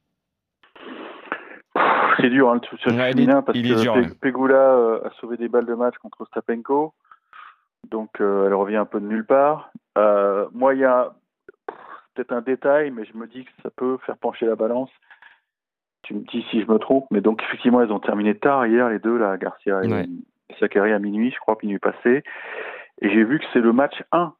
C'est 2.24 2.30
dur, 2.30 2.50
hein, 2.50 2.60
le 2.86 2.92
Ouais, 2.96 3.12
féminin, 3.12 3.42
parce 3.42 3.58
il 3.58 3.70
est 3.70 3.74
que 3.74 3.80
dur, 3.82 3.94
Pe-. 3.94 4.14
Pegula 4.20 4.54
euh, 4.56 5.00
a 5.06 5.10
sauvé 5.20 5.36
des 5.36 5.48
balles 5.48 5.66
de 5.66 5.74
match 5.74 5.96
contre 5.98 6.22
Ostapenko. 6.22 6.94
Donc, 7.90 8.20
euh, 8.20 8.46
elle 8.46 8.54
revient 8.54 8.76
un 8.76 8.86
peu 8.86 8.98
de 9.00 9.06
nulle 9.06 9.26
part. 9.26 9.70
Euh, 9.98 10.46
moi, 10.52 10.74
il 10.74 10.80
y 10.80 10.84
a 10.84 11.12
peut-être 12.14 12.32
un 12.32 12.40
détail, 12.40 12.90
mais 12.90 13.04
je 13.04 13.16
me 13.16 13.26
dis 13.26 13.44
que 13.44 13.50
ça 13.62 13.70
peut 13.70 13.98
faire 14.06 14.16
pencher 14.16 14.46
la 14.46 14.56
balance. 14.56 14.90
Tu 16.02 16.14
me 16.14 16.20
dis 16.20 16.44
si 16.50 16.62
je 16.62 16.66
me 16.70 16.78
trompe, 16.78 17.06
mais 17.10 17.20
donc 17.20 17.42
effectivement, 17.42 17.80
elles 17.82 17.92
ont 17.92 17.98
terminé 18.00 18.34
tard 18.36 18.66
hier, 18.66 18.88
les 18.88 18.98
deux, 18.98 19.18
là, 19.18 19.36
Garcia 19.36 19.82
et 19.84 19.88
Ouais. 19.92 20.06
Sakkari 20.60 20.92
à 20.92 20.98
minuit, 20.98 21.30
je 21.30 21.38
crois, 21.40 21.56
minuit 21.62 21.78
passé. 21.78 22.22
Et 23.02 23.10
j'ai 23.10 23.24
vu 23.24 23.38
que 23.38 23.44
c'est 23.52 23.60
le 23.60 23.72
match 23.72 24.02
1. 24.12 24.32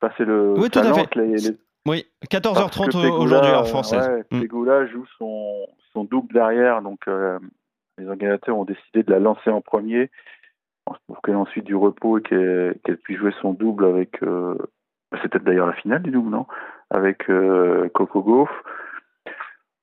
Enfin, 0.00 0.14
c'est 0.18 0.24
le. 0.24 0.54
Oui, 0.58 0.68
tout 0.70 0.78
à 0.80 0.82
ça 0.84 0.92
fait. 0.94 1.00
lance 1.00 1.14
les- 1.16 1.36
les- 1.50 1.56
Oui, 1.86 2.06
parce 2.20 2.28
14h30 2.42 2.90
que 2.92 2.96
au- 2.96 3.00
Pegula, 3.02 3.18
aujourd'hui, 3.22 3.50
heure 3.50 3.62
euh, 3.62 3.64
française. 3.64 4.08
ouais, 4.08 4.24
Mm. 4.30 4.40
Pegula 4.42 4.86
joue 4.86 5.04
son, 5.18 5.66
son 5.92 6.04
double 6.04 6.32
derrière, 6.32 6.80
donc 6.82 7.00
euh, 7.08 7.38
les 7.98 8.06
organisateurs 8.08 8.56
ont 8.56 8.64
décidé 8.64 9.02
de 9.02 9.10
la 9.10 9.18
lancer 9.18 9.50
en 9.50 9.60
premier 9.60 10.10
pour 11.06 11.22
qu'elle 11.22 11.34
ait 11.34 11.38
ensuite 11.38 11.64
du 11.64 11.74
repos 11.76 12.18
et 12.18 12.22
qu'elle 12.22 12.98
puisse 13.04 13.18
jouer 13.18 13.32
son 13.40 13.52
double 13.52 13.84
avec. 13.84 14.22
Euh, 14.22 14.56
C'était 15.22 15.38
d'ailleurs 15.38 15.66
la 15.66 15.74
finale 15.74 16.02
du 16.02 16.10
double, 16.10 16.30
non? 16.30 16.46
Avec 16.90 17.28
euh, 17.30 17.88
Coco 17.94 18.22
Gauff. 18.22 18.50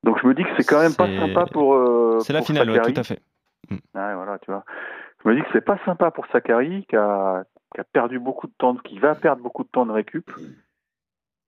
Donc 0.03 0.19
je 0.21 0.27
me 0.27 0.33
dis 0.33 0.43
que 0.43 0.49
c'est 0.57 0.63
quand 0.63 0.79
même 0.79 0.95
pas 0.95 1.07
sympa 1.19 1.45
pour. 1.51 1.73
euh, 1.75 2.19
C'est 2.21 2.33
la 2.33 2.41
finale, 2.41 2.69
ouais, 2.69 2.79
tout 2.81 2.99
à 2.99 3.03
fait. 3.03 3.19
Ouais, 3.71 4.13
voilà, 4.15 4.39
tu 4.39 4.49
vois. 4.51 4.63
Je 5.23 5.29
me 5.29 5.35
dis 5.35 5.41
que 5.41 5.47
c'est 5.51 5.65
pas 5.65 5.77
sympa 5.85 6.11
pour 6.11 6.25
Sakari, 6.27 6.85
qui 6.89 6.95
a, 6.95 7.43
qui 7.75 7.81
a 7.81 7.83
perdu 7.83 8.17
beaucoup 8.19 8.47
de 8.47 8.53
temps, 8.57 8.75
qui 8.75 8.97
va 8.99 9.15
perdre 9.15 9.41
beaucoup 9.43 9.63
de 9.63 9.69
temps 9.69 9.85
de 9.85 9.91
récup. 9.91 10.31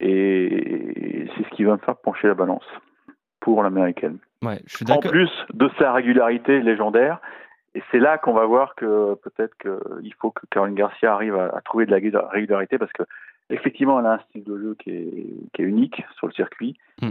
Et 0.02 1.28
c'est 1.36 1.44
ce 1.44 1.50
qui 1.50 1.64
va 1.64 1.72
me 1.72 1.78
faire 1.78 1.96
pencher 1.96 2.28
la 2.28 2.34
balance 2.34 2.66
pour 3.40 3.62
l'américaine. 3.62 4.18
Ouais, 4.42 4.60
je 4.66 4.76
suis 4.76 4.90
En 4.90 4.98
plus 4.98 5.30
de 5.54 5.70
sa 5.78 5.92
régularité 5.92 6.60
légendaire. 6.60 7.20
Et 7.74 7.82
c'est 7.90 8.00
là 8.00 8.18
qu'on 8.18 8.34
va 8.34 8.44
voir 8.44 8.74
que 8.74 9.14
peut-être 9.14 9.56
qu'il 9.56 10.14
faut 10.20 10.30
que 10.30 10.44
Caroline 10.50 10.74
Garcia 10.74 11.14
arrive 11.14 11.36
à, 11.36 11.46
à 11.56 11.60
trouver 11.62 11.86
de 11.86 11.90
la 11.90 12.28
régularité 12.28 12.76
parce 12.76 12.92
que 12.92 13.04
effectivement 13.48 13.98
elle 13.98 14.06
a 14.06 14.14
un 14.14 14.18
style 14.18 14.44
de 14.44 14.58
jeu 14.58 14.76
qui 14.78 14.90
est, 14.90 15.24
qui 15.54 15.62
est 15.62 15.64
unique 15.64 16.02
sur 16.16 16.26
le 16.26 16.32
circuit. 16.32 16.76
Mm. 17.00 17.10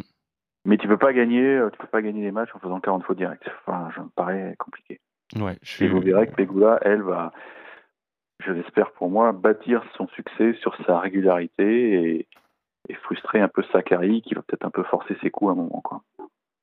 Mais 0.65 0.77
tu 0.77 0.87
peux 0.87 0.97
pas 0.97 1.13
gagner, 1.13 1.59
tu 1.71 1.77
peux 1.79 1.87
pas 1.87 2.03
gagner 2.03 2.21
les 2.21 2.31
matchs 2.31 2.51
en 2.53 2.59
faisant 2.59 2.79
40 2.79 3.03
fautes 3.03 3.17
directes. 3.17 3.49
Enfin, 3.65 3.89
ça 3.95 4.03
me 4.03 4.09
paraît 4.09 4.55
compliqué. 4.59 4.99
Ouais, 5.39 5.57
je 5.63 5.71
suis... 5.71 5.85
Et 5.85 5.87
vous 5.87 6.01
verrez 6.01 6.27
que 6.27 6.35
Pegula, 6.35 6.77
elle, 6.83 7.01
va, 7.01 7.31
je 8.45 8.51
l'espère 8.51 8.91
pour 8.91 9.09
moi, 9.09 9.31
bâtir 9.31 9.83
son 9.95 10.07
succès 10.09 10.53
sur 10.61 10.75
sa 10.85 10.99
régularité 10.99 11.93
et, 11.93 12.27
et 12.89 12.93
frustrer 12.95 13.39
un 13.41 13.47
peu 13.47 13.63
Sakari, 13.71 14.21
qui 14.21 14.33
va 14.33 14.41
peut-être 14.41 14.65
un 14.65 14.69
peu 14.71 14.83
forcer 14.83 15.15
ses 15.21 15.29
coups 15.29 15.49
à 15.49 15.51
un 15.53 15.55
moment. 15.55 15.81
Quoi. 15.83 16.01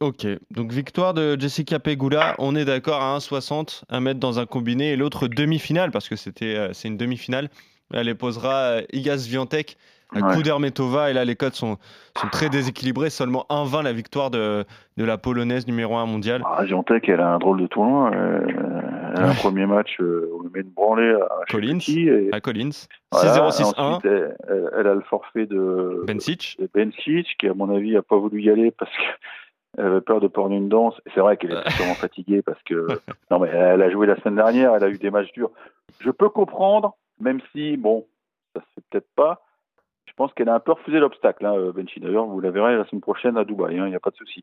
Ok, 0.01 0.27
donc 0.53 0.71
victoire 0.71 1.13
de 1.15 1.37
Jessica 1.39 1.79
Pegula, 1.81 2.35
on 2.39 2.55
est 2.55 2.65
d'accord 2.65 3.03
à 3.03 3.17
1,60 3.19 3.83
à 3.89 3.99
mettre 4.01 4.21
dans 4.21 4.39
un 4.39 4.47
combiné 4.47 4.93
et 4.93 4.97
l'autre 4.97 5.27
demi-finale 5.27 5.91
parce 5.91 6.09
que 6.09 6.15
c'était 6.17 6.55
euh, 6.57 6.73
c'est 6.73 6.87
une 6.89 6.97
demi-finale. 6.97 7.49
Elle 7.93 8.15
posera 8.17 8.55
euh, 8.55 8.83
Igas 8.93 9.27
Viantec 9.29 9.77
à 10.15 10.21
Ouais. 10.21 10.37
Kudermetova 10.37 11.11
et 11.11 11.13
là 11.13 11.25
les 11.25 11.37
codes 11.37 11.55
sont, 11.55 11.77
sont 12.17 12.29
très 12.29 12.49
déséquilibrés, 12.49 13.11
seulement 13.11 13.45
1,20 13.51 13.83
la 13.83 13.93
victoire 13.93 14.31
de, 14.31 14.65
de 14.97 15.05
la 15.05 15.19
polonaise 15.19 15.67
numéro 15.67 15.97
1 15.97 16.07
mondiale. 16.07 16.43
Ah, 16.47 16.65
Giantec, 16.65 17.09
elle 17.09 17.21
a 17.21 17.35
un 17.35 17.39
drôle 17.39 17.61
de 17.61 17.67
tournoi. 17.67 18.11
euh, 18.15 18.41
un 19.19 19.29
Ouais. 19.31 19.37
premier 19.37 19.67
match, 19.67 19.97
euh, 20.01 20.31
on 20.39 20.43
lui 20.43 20.51
met 20.53 20.61
une 20.61 20.71
branlée 20.71 21.13
à 21.15 21.45
Collins. 21.51 21.79
et 21.89 22.29
À 22.33 22.41
Collins, 22.41 22.71
voilà, 23.13 23.31
6-0-6-1, 23.51 23.75
ensuite, 23.81 24.05
elle, 24.07 24.87
a 24.87 24.95
le 24.95 25.01
forfait 25.03 25.47
de 25.47 26.03
Bencic. 26.07 26.57
de 26.61 26.69
Bencic, 26.73 27.37
qui 27.39 27.49
à 27.49 27.55
mon 27.55 27.75
avis 27.75 27.97
a 27.97 28.03
pas 28.03 28.17
voulu 28.17 28.43
y 28.43 28.51
aller 28.51 28.71
parce 28.71 28.91
qu'elle 28.97 29.85
avait 29.87 30.01
peur 30.01 30.21
de 30.21 30.29
prendre 30.29 30.55
une 30.55 30.69
danse. 30.69 30.95
C'est 31.15 31.21
vrai 31.21 31.37
qu'elle 31.37 31.53
est 31.53 31.71
sûrement 31.77 31.95
fatiguée 31.95 32.43
parce 32.43 32.63
que 32.65 32.87
non 33.31 33.39
mais 33.39 33.49
elle 33.49 33.83
a 33.83 33.91
joué 33.91 34.07
la 34.07 34.17
semaine 34.17 34.37
dernière, 34.37 34.75
elle 34.75 34.85
a 34.85 34.89
eu 34.89 34.99
des 34.99 35.11
matchs 35.11 35.33
durs. 35.33 35.51
Je 36.01 36.11
peux 36.11 36.29
comprendre, 36.29 36.95
même 37.21 37.41
si 37.53 37.77
bon, 37.77 38.07
ça 38.55 38.61
se 38.61 38.67
fait 38.75 38.85
peut-être 38.91 39.09
pas. 39.17 39.43
Je 40.07 40.13
pense 40.15 40.33
qu'elle 40.35 40.49
a 40.49 40.55
un 40.55 40.61
peu 40.61 40.73
refusé 40.73 40.99
l'obstacle, 40.99 41.47
hein, 41.47 41.55
Bencic. 41.75 42.03
D'ailleurs, 42.03 42.25
vous 42.27 42.41
la 42.41 42.51
verrez 42.51 42.77
la 42.77 42.85
semaine 42.87 43.03
prochaine 43.03 43.37
à 43.37 43.45
Dubaï, 43.45 43.77
il 43.77 43.85
n'y 43.85 43.95
a 43.95 44.01
pas 44.01 44.11
de 44.11 44.17
souci. 44.17 44.43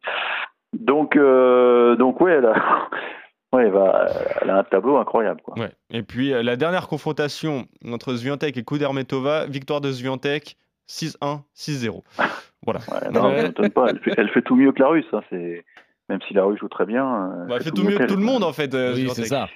Donc 0.73 1.15
euh, 1.15 1.95
donc 1.95 2.19
ouais, 2.21 2.33
elle 2.33 2.45
a, 2.45 2.53
ouais, 3.55 3.71
elle, 4.41 4.49
a 4.49 4.57
un 4.59 4.63
tableau 4.63 4.97
incroyable 4.97 5.41
quoi. 5.41 5.57
Ouais. 5.57 5.71
Et 5.89 6.03
puis 6.03 6.33
euh, 6.33 6.43
la 6.43 6.55
dernière 6.55 6.87
confrontation 6.87 7.65
entre 7.91 8.15
Swiatek 8.15 8.57
et 8.57 8.63
Kudermetova, 8.63 9.45
victoire 9.47 9.81
de 9.81 9.91
Swiatek 9.91 10.57
6-1, 10.89 11.41
6-0. 11.55 12.01
Voilà. 12.65 12.79
Ouais, 12.91 13.11
non, 13.11 13.27
Ouais. 13.29 13.37
ça 13.37 13.43
m'étonne 13.43 13.69
pas. 13.69 13.85
Elle 13.89 13.99
fait, 13.99 14.13
elle 14.17 14.29
fait 14.29 14.41
tout 14.41 14.55
mieux 14.55 14.71
que 14.71 14.79
la 14.81 14.87
Russe. 14.87 15.05
Hein, 15.13 15.21
même 16.09 16.19
si 16.27 16.33
la 16.33 16.43
Russe 16.45 16.59
joue 16.59 16.67
très 16.67 16.87
bien. 16.87 17.05
euh, 17.05 17.45
Bah, 17.47 17.55
elle 17.57 17.63
fait 17.63 17.69
tout 17.69 17.83
mieux 17.83 17.95
que 17.97 18.05
tout 18.05 18.15
le 18.15 18.23
monde 18.23 18.43
en 18.43 18.53
fait. 18.53 18.73
euh, 18.73 18.93
Oui, 18.95 19.07
c'est 19.13 19.25
ça. 19.25 19.47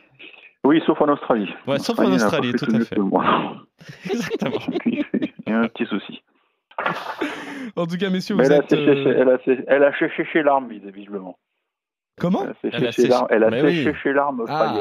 Oui, 0.63 0.79
sauf 0.85 1.01
en 1.01 1.07
Australie. 1.09 1.49
Ouais, 1.65 1.79
sauf 1.79 1.97
en 1.97 2.11
a 2.11 2.15
Australie, 2.15 2.53
tout 2.53 2.67
à 2.71 2.79
fait. 2.81 2.97
Exactement. 4.09 4.59
Il 4.85 5.03
y 5.47 5.51
a 5.51 5.59
un 5.59 5.67
petit 5.69 5.85
souci. 5.87 6.21
En 7.75 7.85
tout 7.85 7.97
cas, 7.97 8.09
messieurs, 8.09 8.35
Mais 8.35 8.43
vous 8.45 8.51
elle 8.51 8.59
a, 8.59 8.63
êtes. 8.63 8.69
séché, 8.69 8.89
euh, 8.89 9.15
elle, 9.17 9.29
a 9.29 9.37
séché, 9.39 9.63
elle 9.67 9.83
a 9.83 9.97
séché 9.97 10.25
chez 10.33 10.43
l'arme, 10.43 10.67
visiblement. 10.69 11.37
Comment 12.19 12.43
Elle 12.43 12.49
a 12.49 12.53
séché 12.61 12.77
Elle 12.77 12.87
a 12.87 12.91
séché- 12.91 13.07
l'arme, 13.07 13.27
elle 13.29 13.43
a 13.43 13.49
Mais 13.49 13.61
séché 13.61 13.89
oui. 13.89 13.93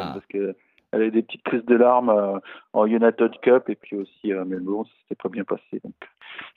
Ah. 0.01 0.11
parce 0.15 0.27
que 0.27 0.55
elle 0.93 1.03
a 1.03 1.05
eu 1.07 1.11
des 1.11 1.23
petites 1.23 1.43
crises 1.43 1.65
de 1.67 1.75
larmes 1.77 2.11
euh, 2.11 2.39
en 2.73 2.87
United 2.87 3.31
Cup 3.43 3.65
et 3.69 3.75
puis 3.75 3.97
aussi 3.97 4.33
à 4.33 4.45
Melbourne, 4.45 4.85
ça 4.87 4.93
s'était 5.03 5.23
pas 5.23 5.29
bien 5.29 5.45
passé. 5.45 5.81
Donc 5.85 5.95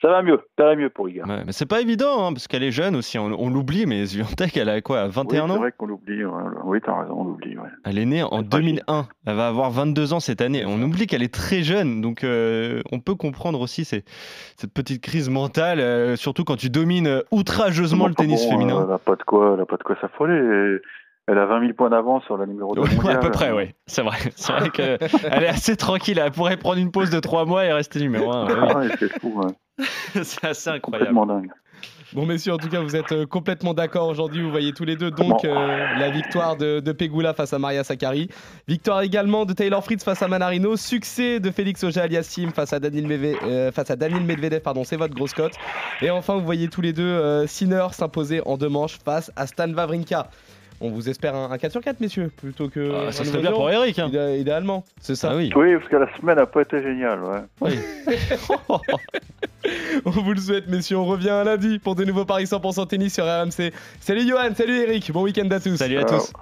ça 0.00 0.08
va 0.08 0.22
mieux, 0.22 0.40
ça 0.58 0.64
va 0.64 0.76
mieux 0.76 0.90
pour 0.90 1.08
Iga. 1.08 1.24
Ouais, 1.26 1.42
mais 1.44 1.52
c'est 1.52 1.66
pas 1.66 1.80
évident, 1.80 2.24
hein, 2.26 2.32
parce 2.32 2.46
qu'elle 2.46 2.62
est 2.62 2.70
jeune 2.70 2.94
aussi, 2.96 3.18
on, 3.18 3.26
on 3.26 3.50
l'oublie, 3.50 3.84
mais 3.86 4.06
Swiatek, 4.06 4.56
elle 4.56 4.68
a 4.68 4.80
quoi, 4.80 5.04
Oui, 5.06 5.10
21 5.12 5.46
c'est 5.46 5.52
ans? 5.52 5.58
vrai 5.58 5.72
qu'on 5.76 5.86
l'oublie. 5.86 6.24
ouais. 6.24 6.32
Oui, 6.64 6.80
t'as 6.84 7.00
raison, 7.02 7.14
on 7.20 7.24
l'oublie. 7.24 7.56
Ouais. 7.58 7.68
Elle 7.84 7.98
est 7.98 8.04
née 8.06 8.22
en 8.22 8.38
C'est 8.38 8.48
pas 8.48 8.56
2001, 8.58 9.08
elle 9.26 9.34
va 9.34 9.48
avoir 9.48 9.70
22 9.70 10.12
ans 10.12 10.20
cette 10.20 10.40
année. 10.40 10.64
On 10.66 10.80
oublie 10.82 11.06
qu'elle 11.06 11.22
est 11.22 11.34
très 11.34 11.62
jeune, 11.62 12.00
donc 12.00 12.22
euh, 12.24 12.80
on 12.92 13.00
peut 13.00 13.14
comprendre 13.16 13.60
aussi 13.60 13.84
ces- 13.84 14.04
cette 14.56 14.72
petite 14.72 15.02
crise 15.02 15.28
mentale, 15.30 15.80
euh, 15.80 16.16
surtout 16.16 16.44
quand 16.44 16.56
tu 16.56 16.70
domines 16.70 17.06
euh, 17.08 17.20
outrageusement 17.32 18.06
le 18.06 18.12
Enfin, 18.12 18.22
tennis 18.24 18.44
bon, 18.44 18.50
féminin. 18.50 18.84
Elle 18.86 18.94
a 18.94 18.98
pas 18.98 19.16
de 19.16 19.22
quoi, 19.24 19.52
elle 19.54 19.60
a 19.60 19.66
pas 19.66 19.76
de 19.76 19.82
quoi 19.82 19.96
s'affoler. 20.00 20.34
Et 20.36 20.78
Elle 21.28 21.38
a 21.38 21.46
20 21.46 21.60
000 21.60 21.72
points 21.74 21.90
d'avance 21.90 22.24
sur 22.24 22.36
la 22.36 22.46
numéro 22.46 22.74
2 22.74 22.80
Ouais, 22.80 22.94
mondiale. 22.96 23.16
à 23.16 23.20
peu 23.20 23.30
près, 23.30 23.52
oui. 23.52 23.70
C'est 23.86 24.02
vrai. 24.02 24.18
C'est 24.34 24.52
vrai 24.52 24.70
qu'elle 24.70 24.98
est 25.24 25.46
assez 25.48 25.76
tranquille. 25.76 26.20
Elle 26.22 26.32
pourrait 26.32 26.56
prendre 26.56 26.78
une 26.78 26.90
pause 26.90 27.10
de 27.10 27.20
3 27.20 27.44
mois 27.44 27.64
et 27.64 27.72
rester 27.72 28.00
numéro 28.00 28.32
1. 28.32 28.46
Ah 28.50 28.78
ouais, 28.78 28.88
c'est 28.98 29.20
fou, 29.20 29.40
ouais. 29.40 29.84
c'est 30.24 30.44
assez 30.44 30.70
incroyable. 30.70 30.80
complètement 31.14 31.26
dingue. 31.26 31.50
Bon, 32.12 32.26
messieurs, 32.26 32.52
en 32.52 32.58
tout 32.58 32.68
cas, 32.68 32.80
vous 32.82 32.94
êtes 32.94 33.12
euh, 33.12 33.24
complètement 33.24 33.72
d'accord 33.72 34.08
aujourd'hui. 34.08 34.42
Vous 34.42 34.50
voyez 34.50 34.72
tous 34.74 34.84
les 34.84 34.96
deux 34.96 35.10
donc 35.10 35.44
Bon. 35.44 35.48
euh, 35.48 35.94
la 35.96 36.10
victoire 36.10 36.56
de, 36.58 36.80
de 36.80 36.92
Pegula 36.92 37.32
face 37.32 37.54
à 37.54 37.58
Maria 37.58 37.84
Sakkari. 37.84 38.28
Victoire 38.68 39.00
également 39.00 39.46
de 39.46 39.54
Taylor 39.54 39.82
Fritz 39.82 40.04
face 40.04 40.20
à 40.22 40.28
Manarino. 40.28 40.76
Succès 40.76 41.40
de 41.40 41.50
Félix 41.50 41.82
Auger-Aliassime 41.84 42.50
face 42.52 42.74
à 42.74 42.80
Daniel, 42.80 43.06
Meve- 43.06 43.38
euh, 43.44 43.72
face 43.72 43.90
à 43.90 43.96
Daniel 43.96 44.24
Medvedev. 44.24 44.60
Pardon, 44.60 44.84
c'est 44.84 44.96
votre 44.96 45.14
grosse 45.14 45.32
cote. 45.32 45.54
Et 46.02 46.10
enfin, 46.10 46.34
vous 46.34 46.44
voyez 46.44 46.68
tous 46.68 46.82
les 46.82 46.92
deux 46.92 47.02
euh, 47.04 47.46
Sinner 47.46 47.86
s'imposer 47.92 48.42
en 48.44 48.58
deux 48.58 48.68
manches 48.68 48.98
face 49.02 49.32
à 49.36 49.46
Stan 49.46 49.72
Wawrinka. 49.72 50.28
On 50.80 50.90
vous 50.90 51.08
espère 51.08 51.34
un, 51.34 51.50
un 51.50 51.58
4 51.58 51.70
sur 51.72 51.80
4, 51.80 52.00
messieurs, 52.00 52.30
plutôt 52.36 52.68
que. 52.68 53.06
Ah, 53.08 53.12
ça 53.12 53.24
serait 53.24 53.40
bien 53.40 53.52
pour 53.52 53.70
Eric. 53.70 53.98
Hein. 53.98 54.08
Idé- 54.08 54.38
Idéalement, 54.40 54.84
c'est 55.00 55.14
ça. 55.14 55.30
Ah 55.32 55.36
oui. 55.36 55.52
Oui, 55.54 55.76
parce 55.76 55.88
que 55.88 55.96
la 55.96 56.16
semaine 56.16 56.36
n'a 56.36 56.46
pas 56.46 56.62
été 56.62 56.82
géniale. 56.82 57.20
Ouais. 57.60 57.70
On 60.04 60.10
vous 60.10 60.32
le 60.32 60.40
souhaite, 60.40 60.68
messieurs. 60.68 60.96
On 60.98 61.04
revient 61.04 61.30
un 61.30 61.44
lundi 61.44 61.78
pour 61.78 61.94
de 61.94 62.04
nouveaux 62.04 62.24
paris 62.24 62.44
100% 62.44 62.88
tennis 62.88 63.14
sur 63.14 63.24
RMC. 63.24 63.72
Salut 64.00 64.26
Johan, 64.26 64.54
salut 64.56 64.76
Eric. 64.80 65.12
Bon 65.12 65.22
week-end 65.22 65.48
à 65.50 65.60
tous. 65.60 65.76
Salut 65.76 65.98
à 65.98 66.02
Ciao. 66.04 66.18
tous. 66.18 66.32